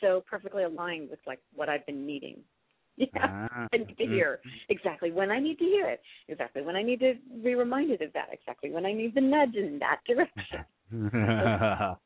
so 0.00 0.22
perfectly 0.28 0.64
aligned 0.64 1.10
with 1.10 1.20
like 1.26 1.40
what 1.54 1.68
I've 1.68 1.86
been 1.86 2.06
needing. 2.06 2.40
Yeah, 2.98 3.08
ah. 3.52 3.66
I 3.74 3.76
need 3.76 3.98
to 3.98 4.06
hear 4.06 4.40
exactly 4.70 5.12
when 5.12 5.30
I 5.30 5.38
need 5.38 5.58
to 5.58 5.66
hear 5.66 5.86
it, 5.86 6.00
exactly 6.28 6.62
when 6.62 6.76
I 6.76 6.82
need 6.82 6.98
to 7.00 7.12
be 7.44 7.54
reminded 7.54 8.00
of 8.00 8.10
that, 8.14 8.28
exactly 8.32 8.70
when 8.70 8.86
I 8.86 8.94
need 8.94 9.14
the 9.14 9.20
nudge 9.20 9.54
in 9.54 9.78
that 9.80 9.98
direction. 10.06 10.64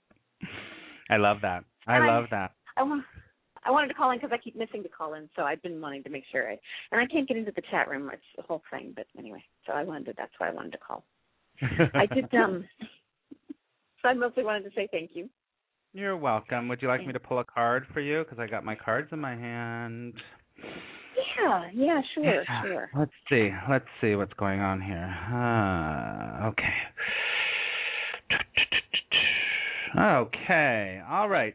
I 1.09 1.16
love 1.16 1.37
that. 1.42 1.62
I 1.87 1.98
and 1.98 2.06
love 2.09 2.24
I, 2.24 2.28
that. 2.30 2.52
I 2.76 2.83
want 2.83 3.04
I 3.64 3.70
wanted 3.70 3.87
to 3.87 3.94
call 3.94 4.11
in 4.11 4.18
because 4.18 4.33
I 4.33 4.38
keep 4.38 4.56
missing 4.56 4.83
to 4.83 4.88
call 4.88 5.14
in, 5.14 5.30
so 5.37 5.42
I've 5.42 5.62
been 5.62 5.80
wanting 5.80 6.02
to 6.02 6.11
make 6.11 6.24
sure 6.33 6.50
I 6.50 6.59
and 6.90 7.00
I 7.00 7.06
can't 7.06 7.28
get 7.28 7.37
into 7.37 7.52
the 7.54 7.62
chat 7.70 7.88
room. 7.88 8.11
It's 8.12 8.22
the 8.37 8.42
whole 8.42 8.62
thing, 8.68 8.92
but 8.96 9.06
anyway, 9.16 9.44
so 9.68 9.72
I 9.72 9.85
wanted 9.85 10.06
to. 10.06 10.14
That's 10.16 10.33
why 10.38 10.48
I 10.48 10.52
wanted 10.52 10.72
to 10.72 10.78
call. 10.78 11.04
I 11.94 12.06
did. 12.06 12.26
Um, 12.34 12.64
so 14.02 14.08
I 14.08 14.14
mostly 14.14 14.44
wanted 14.44 14.64
to 14.64 14.70
say 14.74 14.88
thank 14.90 15.10
you. 15.12 15.28
You're 15.92 16.16
welcome. 16.16 16.68
Would 16.68 16.80
you 16.80 16.88
like 16.88 17.06
me 17.06 17.12
to 17.12 17.20
pull 17.20 17.38
a 17.40 17.44
card 17.44 17.84
for 17.92 18.00
you? 18.00 18.24
Because 18.24 18.38
I 18.38 18.46
got 18.46 18.64
my 18.64 18.74
cards 18.74 19.08
in 19.12 19.18
my 19.18 19.36
hand. 19.36 20.14
Yeah, 21.38 21.68
yeah, 21.74 22.00
sure, 22.14 22.24
Yeah. 22.24 22.62
sure. 22.62 22.90
Let's 22.96 23.12
see. 23.28 23.50
Let's 23.68 23.84
see 24.00 24.14
what's 24.14 24.32
going 24.34 24.60
on 24.60 24.80
here. 24.80 25.14
Uh, 25.30 26.48
okay. 26.48 26.72
Okay. 29.98 31.02
All 31.08 31.28
right. 31.28 31.54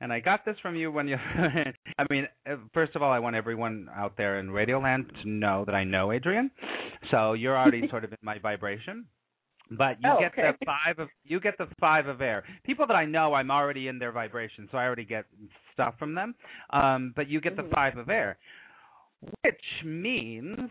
And 0.00 0.12
I 0.12 0.20
got 0.20 0.44
this 0.44 0.56
from 0.60 0.76
you 0.76 0.90
when 0.90 1.08
you. 1.08 1.16
I 1.98 2.06
mean, 2.10 2.26
uh, 2.50 2.56
first 2.74 2.96
of 2.96 3.02
all, 3.02 3.12
I 3.12 3.18
want 3.18 3.36
everyone 3.36 3.88
out 3.94 4.16
there 4.16 4.38
in 4.38 4.48
Radioland 4.48 5.08
to 5.22 5.28
know 5.28 5.64
that 5.66 5.74
I 5.74 5.84
know 5.84 6.12
Adrian. 6.12 6.50
So 7.10 7.32
you're 7.34 7.56
already 7.56 7.88
sort 7.90 8.04
of 8.04 8.12
in 8.12 8.18
my 8.22 8.38
vibration. 8.38 9.06
But 9.70 9.96
you 10.02 10.08
Oh, 10.10 10.20
get 10.20 10.32
okay. 10.32 10.52
the 10.58 10.64
five 10.64 10.98
of 10.98 11.08
you 11.24 11.40
get 11.40 11.58
the 11.58 11.66
five 11.80 12.06
of 12.06 12.20
air. 12.20 12.44
People 12.64 12.86
that 12.86 12.94
I 12.94 13.04
know, 13.04 13.34
I'm 13.34 13.50
already 13.50 13.88
in 13.88 13.98
their 13.98 14.12
vibration, 14.12 14.68
so 14.70 14.78
I 14.78 14.84
already 14.84 15.04
get 15.04 15.24
stuff 15.72 15.94
from 15.98 16.14
them. 16.14 16.34
Um, 16.70 17.12
but 17.16 17.28
you 17.28 17.40
get 17.40 17.56
the 17.56 17.62
Mhm. 17.64 17.74
five 17.74 17.96
of 17.96 18.08
air, 18.08 18.38
which 19.42 19.82
means 19.84 20.70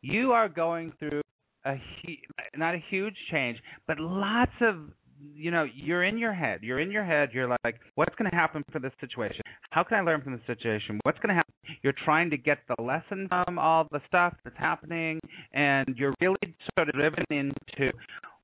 you 0.00 0.32
are 0.32 0.48
going 0.48 0.92
through 0.92 1.20
a 1.64 1.76
hu- 1.76 2.16
not 2.56 2.74
a 2.74 2.78
huge 2.78 3.16
change, 3.30 3.62
but 3.86 3.98
lots 4.00 4.52
of 4.62 4.90
you 5.34 5.50
know 5.50 5.64
you're 5.64 6.04
in 6.04 6.16
your 6.16 6.32
head. 6.32 6.62
You're 6.62 6.80
in 6.80 6.90
your 6.90 7.04
head. 7.04 7.34
You're 7.34 7.54
like, 7.62 7.78
what's 7.94 8.14
going 8.14 8.30
to 8.30 8.34
happen 8.34 8.62
for 8.72 8.78
this 8.78 8.92
situation? 9.00 9.42
How 9.68 9.82
can 9.84 9.98
I 9.98 10.00
learn 10.00 10.22
from 10.22 10.32
this 10.32 10.46
situation? 10.46 10.98
What's 11.02 11.18
going 11.18 11.28
to 11.28 11.34
happen? 11.34 11.52
You're 11.82 11.92
trying 12.06 12.30
to 12.30 12.38
get 12.38 12.60
the 12.74 12.82
lesson 12.82 13.28
from 13.28 13.58
all 13.58 13.86
the 13.92 14.00
stuff 14.06 14.34
that's 14.44 14.56
happening, 14.56 15.20
and 15.52 15.94
you're 15.98 16.14
really 16.22 16.54
sort 16.74 16.88
of 16.88 16.94
driven 16.94 17.24
into 17.28 17.92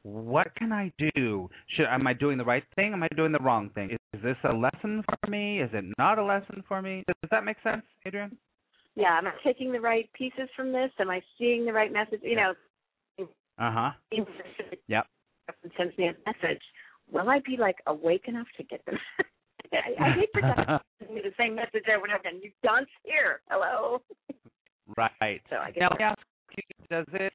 what 0.06 0.54
can 0.54 0.72
I 0.72 0.92
do? 0.98 1.50
Should 1.74 1.86
am 1.86 2.06
I 2.06 2.12
doing 2.12 2.38
the 2.38 2.44
right 2.44 2.62
thing? 2.76 2.92
Am 2.92 3.02
I 3.02 3.08
doing 3.16 3.32
the 3.32 3.40
wrong 3.40 3.70
thing? 3.74 3.90
Is, 3.90 3.98
is 4.14 4.22
this 4.22 4.36
a 4.44 4.52
lesson 4.52 5.02
for 5.04 5.30
me? 5.30 5.60
Is 5.60 5.70
it 5.72 5.84
not 5.98 6.18
a 6.18 6.24
lesson 6.24 6.62
for 6.68 6.80
me? 6.80 7.02
Does, 7.08 7.16
does 7.22 7.30
that 7.32 7.44
make 7.44 7.56
sense, 7.64 7.82
Adrian? 8.06 8.36
Yeah, 8.94 9.18
am 9.18 9.26
I 9.26 9.32
taking 9.44 9.72
the 9.72 9.80
right 9.80 10.08
pieces 10.12 10.48
from 10.54 10.70
this? 10.70 10.90
Am 11.00 11.10
I 11.10 11.20
seeing 11.36 11.66
the 11.66 11.72
right 11.72 11.92
message? 11.92 12.20
You 12.22 12.36
know. 12.36 12.54
Uh 13.18 13.26
huh. 13.58 13.90
Yep. 14.86 15.06
Sends 15.76 15.98
me 15.98 16.08
a 16.08 16.14
message. 16.24 16.62
Will 17.10 17.28
I 17.28 17.40
be 17.44 17.56
like 17.58 17.76
awake 17.86 18.24
enough 18.28 18.46
to 18.58 18.62
get 18.62 18.84
them? 18.86 18.98
I, 19.72 20.04
I 20.04 20.12
hate 20.12 20.30
to 20.34 21.12
me 21.12 21.20
the 21.22 21.32
same 21.36 21.56
message 21.56 21.84
over 21.88 22.04
and 22.04 22.14
over 22.14 22.28
again. 22.28 22.40
You 22.42 22.52
don't 22.62 22.86
hear. 23.02 23.40
Hello. 23.50 24.02
Right. 24.96 25.42
So 25.50 25.56
I 25.56 25.72
guess. 25.72 25.80
Now, 25.80 25.96
me 25.98 26.04
ask 26.04 26.18
you, 26.56 26.62
does 26.88 27.06
it? 27.14 27.32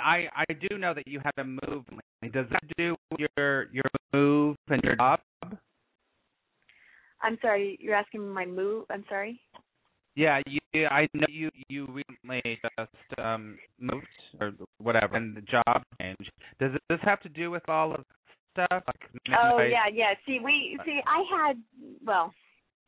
I 0.00 0.26
I 0.34 0.44
do 0.68 0.78
know 0.78 0.94
that 0.94 1.06
you 1.06 1.20
had 1.22 1.34
a 1.38 1.44
move. 1.44 1.84
Does 2.32 2.46
that 2.50 2.62
do 2.76 2.96
with 3.10 3.28
your 3.36 3.66
your 3.72 3.84
move 4.12 4.56
and 4.68 4.82
your 4.82 4.96
job? 4.96 5.20
I'm 7.22 7.38
sorry. 7.40 7.78
You're 7.80 7.94
asking 7.94 8.28
my 8.28 8.44
move. 8.44 8.84
I'm 8.90 9.04
sorry. 9.08 9.40
Yeah, 10.16 10.40
you. 10.46 10.86
I 10.86 11.08
know 11.14 11.26
you. 11.28 11.50
You 11.68 11.86
recently 11.86 12.60
just 12.78 13.18
um 13.18 13.58
moved 13.80 14.06
or 14.40 14.52
whatever, 14.78 15.16
and 15.16 15.36
the 15.36 15.40
job 15.42 15.82
change. 16.00 16.28
Does 16.60 16.72
this 16.88 16.98
have 17.02 17.20
to 17.20 17.28
do 17.28 17.50
with 17.50 17.68
all 17.68 17.94
of 17.94 18.04
stuff? 18.52 18.82
Like, 18.86 19.10
Oh 19.40 19.58
I- 19.58 19.64
yeah, 19.64 19.86
yeah. 19.92 20.14
See, 20.26 20.38
we 20.42 20.78
see. 20.84 21.00
I 21.06 21.24
had 21.30 21.56
well, 22.04 22.32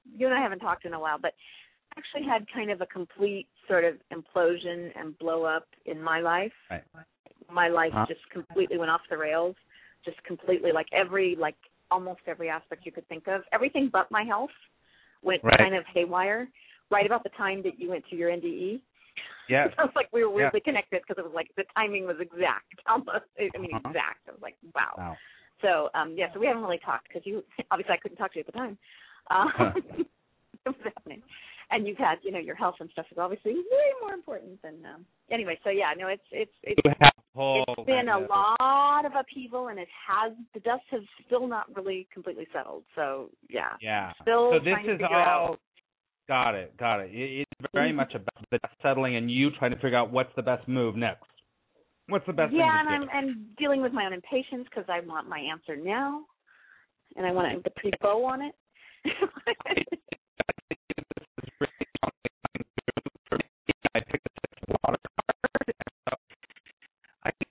you 0.05 0.27
and 0.27 0.35
I 0.35 0.41
haven't 0.41 0.61
talked 0.61 0.85
in 0.85 0.93
a 0.93 1.01
while, 1.01 1.19
but 1.21 1.33
I 1.95 1.99
actually 1.99 2.29
had 2.29 2.47
kind 2.55 2.71
of 2.71 2.81
a 2.81 2.87
complete 2.87 3.49
sort 3.67 3.85
of 3.85 3.95
implosion 4.13 4.91
and 4.95 5.19
blow 5.19 5.45
up 5.45 5.67
in 5.87 6.01
my 6.01 6.21
life. 6.21 6.53
Right. 6.71 6.85
My 7.51 7.69
life 7.69 7.93
Huh? 7.93 8.07
just 8.09 8.21
completely 8.31 8.79
went 8.79 8.91
off 8.91 9.01
the 9.11 9.17
rails. 9.17 9.57
Just 10.05 10.23
completely, 10.25 10.73
like 10.73 10.87
every, 10.93 11.37
like 11.39 11.57
almost 11.91 12.21
every 12.27 12.49
aspect 12.49 12.87
you 12.87 12.93
could 12.93 13.07
think 13.09 13.27
of, 13.29 13.43
everything 13.53 13.89
but 13.93 14.11
my 14.11 14.23
health 14.23 14.51
went 15.23 15.43
Right. 15.43 15.59
kind 15.59 15.75
of 15.75 15.85
haywire. 15.93 16.49
Right 16.91 17.07
about 17.07 17.25
the 17.25 17.31
time 17.31 17.63
that 17.65 17.81
you 17.81 17.91
went 17.91 18.05
to 18.11 18.17
your 18.17 18.31
NDE. 18.31 18.81
Yeah. 19.49 19.67
It 19.67 19.75
sounds 19.77 19.93
like 19.97 20.09
we 20.13 20.23
were 20.25 20.31
Yeah. 20.31 20.37
weirdly 20.37 20.61
connected 20.61 21.03
because 21.03 21.19
it 21.19 21.25
was 21.25 21.35
like 21.35 21.49
the 21.57 21.65
timing 21.75 22.07
was 22.07 22.17
exact, 22.21 22.75
almost. 22.87 23.27
I 23.39 23.59
mean, 23.59 23.75
Uh-huh. 23.75 23.89
exact. 23.89 24.29
I 24.29 24.33
was 24.33 24.43
like, 24.43 24.57
wow. 24.75 24.95
Wow. 24.97 25.17
So 25.63 25.89
um 25.95 26.15
yeah, 26.17 26.33
so 26.33 26.39
we 26.39 26.47
haven't 26.47 26.63
really 26.63 26.79
talked 26.79 27.09
because 27.09 27.27
you 27.27 27.43
obviously 27.71 27.95
I 27.95 27.99
couldn't 27.99 28.19
talk 28.19 28.33
to 28.33 28.39
you 28.39 28.45
at 28.47 28.53
the 28.53 28.59
time. 28.59 28.79
Um, 29.31 29.49
Huh. 29.57 29.73
it 30.67 30.69
was 30.69 30.77
happening, 30.85 31.23
and 31.71 31.87
you've 31.87 31.99
had 31.99 32.17
you 32.23 32.31
know 32.31 32.39
your 32.39 32.55
health 32.55 32.77
and 32.81 32.91
stuff 32.91 33.07
is 33.11 33.19
obviously 33.19 33.53
way 33.55 33.89
more 34.03 34.13
important 34.13 34.61
than 34.63 34.75
um 34.87 35.07
anyway. 35.31 35.59
So 35.65 35.71
yeah, 35.71 35.93
no, 35.97 36.09
it's 36.09 36.23
it's 36.31 36.53
it's 36.63 36.81
You 36.85 36.93
have 37.01 37.13
a 37.17 37.39
whole 37.39 37.65
it's 37.69 37.87
been 37.87 38.09
a 38.09 38.19
lot 38.19 39.05
of 39.05 39.13
upheaval, 39.19 39.69
and 39.69 39.79
it 39.79 39.89
has 40.09 40.33
the 40.55 40.61
dust 40.61 40.85
has 40.91 41.03
still 41.27 41.47
not 41.47 41.75
really 41.75 42.07
completely 42.13 42.47
settled. 42.53 42.85
So 42.95 43.31
yeah, 43.49 43.71
Yeah. 43.81 44.13
still 44.23 44.53
So 44.53 44.59
this 44.61 44.79
is 44.85 45.01
all. 45.03 45.15
out. 45.17 45.61
Got 46.29 46.55
it. 46.57 46.77
Got 46.77 47.01
it. 47.01 47.15
It- 47.15 47.47
It's 47.61 47.73
very 47.73 47.93
Mhm. 47.93 47.97
much 47.97 48.15
about 48.15 48.51
the 48.51 48.59
dust 48.59 48.75
settling 48.83 49.15
and 49.17 49.31
you 49.31 49.51
trying 49.53 49.71
to 49.71 49.77
figure 49.79 49.97
out 49.97 50.11
what's 50.11 50.35
the 50.35 50.43
best 50.43 50.67
move 50.67 50.97
next. 50.97 51.31
What's 52.09 52.27
the 52.27 52.33
best 52.33 52.53
yeah, 52.53 52.81
and 52.81 52.89
I'm 52.89 53.09
and 53.13 53.57
dealing 53.57 53.81
with 53.81 53.93
my 53.93 54.07
own 54.07 54.13
impatience 54.13 54.65
because 54.69 54.89
I 54.89 55.01
want 55.01 55.29
my 55.29 55.39
answer 55.39 55.77
now, 55.77 56.27
and 57.17 57.27
I 57.27 57.33
want 57.33 57.63
to 57.63 57.71
put 57.71 57.95
a 57.95 57.99
bow 57.99 58.25
on 58.25 58.43
it. 58.43 58.55
I 63.97 64.01
picked 64.01 64.27
a 64.27 64.31
six 64.43 64.53
water 64.85 64.99
card. 65.17 65.73
So 66.07 66.13
I 67.25 67.31
think 67.31 67.49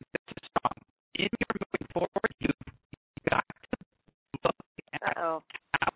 this 0.00 0.24
is 0.30 0.48
strong. 0.48 0.76
In 1.16 1.28
your 1.28 1.52
moving 1.60 1.86
forward, 1.92 2.32
you've 2.40 2.64
got 3.28 3.44
to 3.44 3.76
look 4.44 4.56
Uh 4.94 5.12
oh. 5.20 5.42
at 5.74 5.80
how 5.82 5.92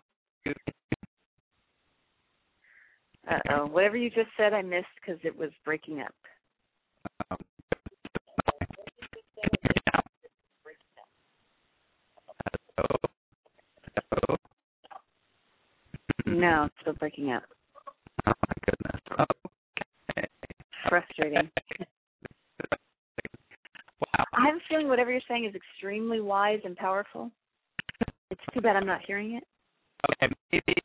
Uh 3.27 3.39
oh. 3.51 3.65
Whatever 3.65 3.97
you 3.97 4.11
just 4.11 4.29
said, 4.37 4.53
I 4.53 4.61
missed 4.61 4.85
because 5.01 5.19
it 5.23 5.35
was 5.35 5.49
breaking 5.65 6.01
up. 6.01 6.13
um, 7.31 7.37
hello, 12.75 12.95
hello. 14.11 14.37
No, 16.27 16.65
it's 16.65 16.75
still 16.81 16.93
breaking 16.93 17.31
up. 17.31 17.43
Oh 18.27 18.33
my 18.47 18.53
goodness. 18.67 19.01
Okay. 20.11 20.27
Frustrating. 20.87 21.49
Wow. 23.99 24.25
I 24.33 24.45
have 24.47 24.55
a 24.55 24.59
feeling 24.69 24.87
whatever 24.87 25.11
you're 25.11 25.21
saying 25.27 25.45
is 25.45 25.55
extremely 25.79 26.19
wise 26.19 26.59
and 26.65 26.75
powerful. 26.75 27.31
It's 28.31 28.41
too 28.53 28.59
bad 28.59 28.75
I'm 28.75 28.85
not 28.85 28.99
hearing 29.07 29.35
it. 29.35 29.43
Okay, 30.11 30.33
maybe 30.51 30.75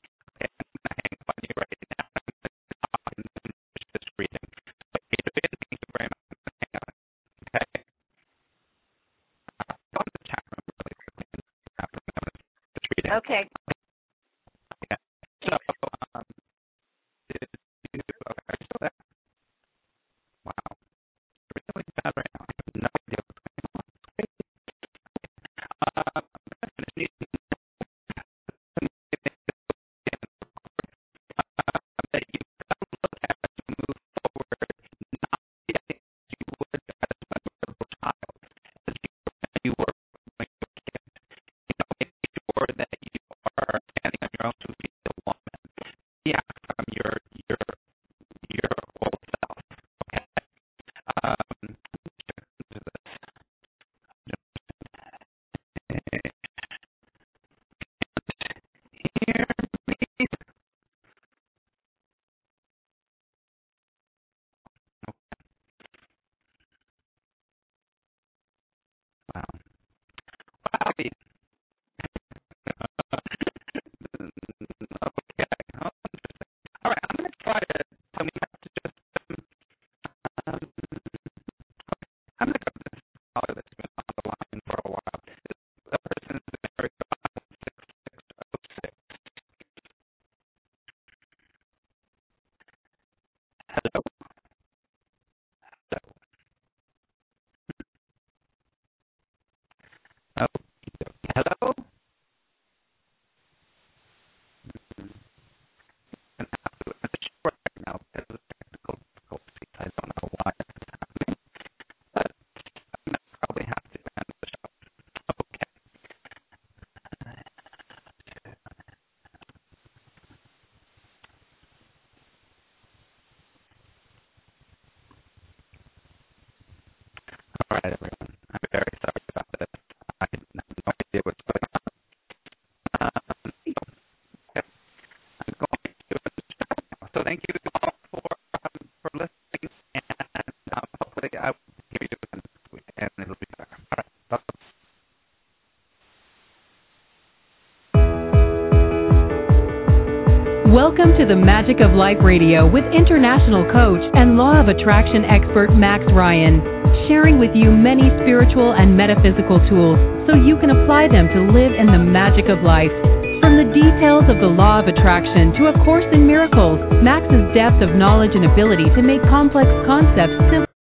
Welcome 150.95 151.19
to 151.19 151.27
the 151.27 151.35
Magic 151.35 151.83
of 151.83 151.91
Life 151.91 152.23
Radio 152.23 152.71
with 152.71 152.87
international 152.95 153.67
coach 153.67 153.99
and 154.15 154.39
law 154.39 154.63
of 154.63 154.71
attraction 154.71 155.27
expert 155.27 155.75
Max 155.75 156.07
Ryan, 156.15 156.63
sharing 157.11 157.43
with 157.43 157.51
you 157.51 157.75
many 157.75 158.07
spiritual 158.23 158.71
and 158.79 158.95
metaphysical 158.95 159.59
tools 159.67 159.99
so 160.31 160.39
you 160.39 160.55
can 160.63 160.71
apply 160.71 161.11
them 161.11 161.27
to 161.35 161.51
live 161.51 161.75
in 161.75 161.91
the 161.91 161.99
magic 161.99 162.47
of 162.47 162.63
life. 162.63 162.95
From 163.43 163.59
the 163.59 163.75
details 163.75 164.31
of 164.31 164.39
the 164.39 164.47
law 164.47 164.79
of 164.79 164.87
attraction 164.87 165.51
to 165.59 165.75
A 165.75 165.75
Course 165.83 166.07
in 166.15 166.31
Miracles, 166.31 166.79
Max's 167.03 167.43
depth 167.59 167.83
of 167.83 167.99
knowledge 167.99 168.39
and 168.39 168.47
ability 168.47 168.87
to 168.95 169.03
make 169.03 169.19
complex 169.27 169.67
concepts 169.91 170.39
simple. 170.47 170.74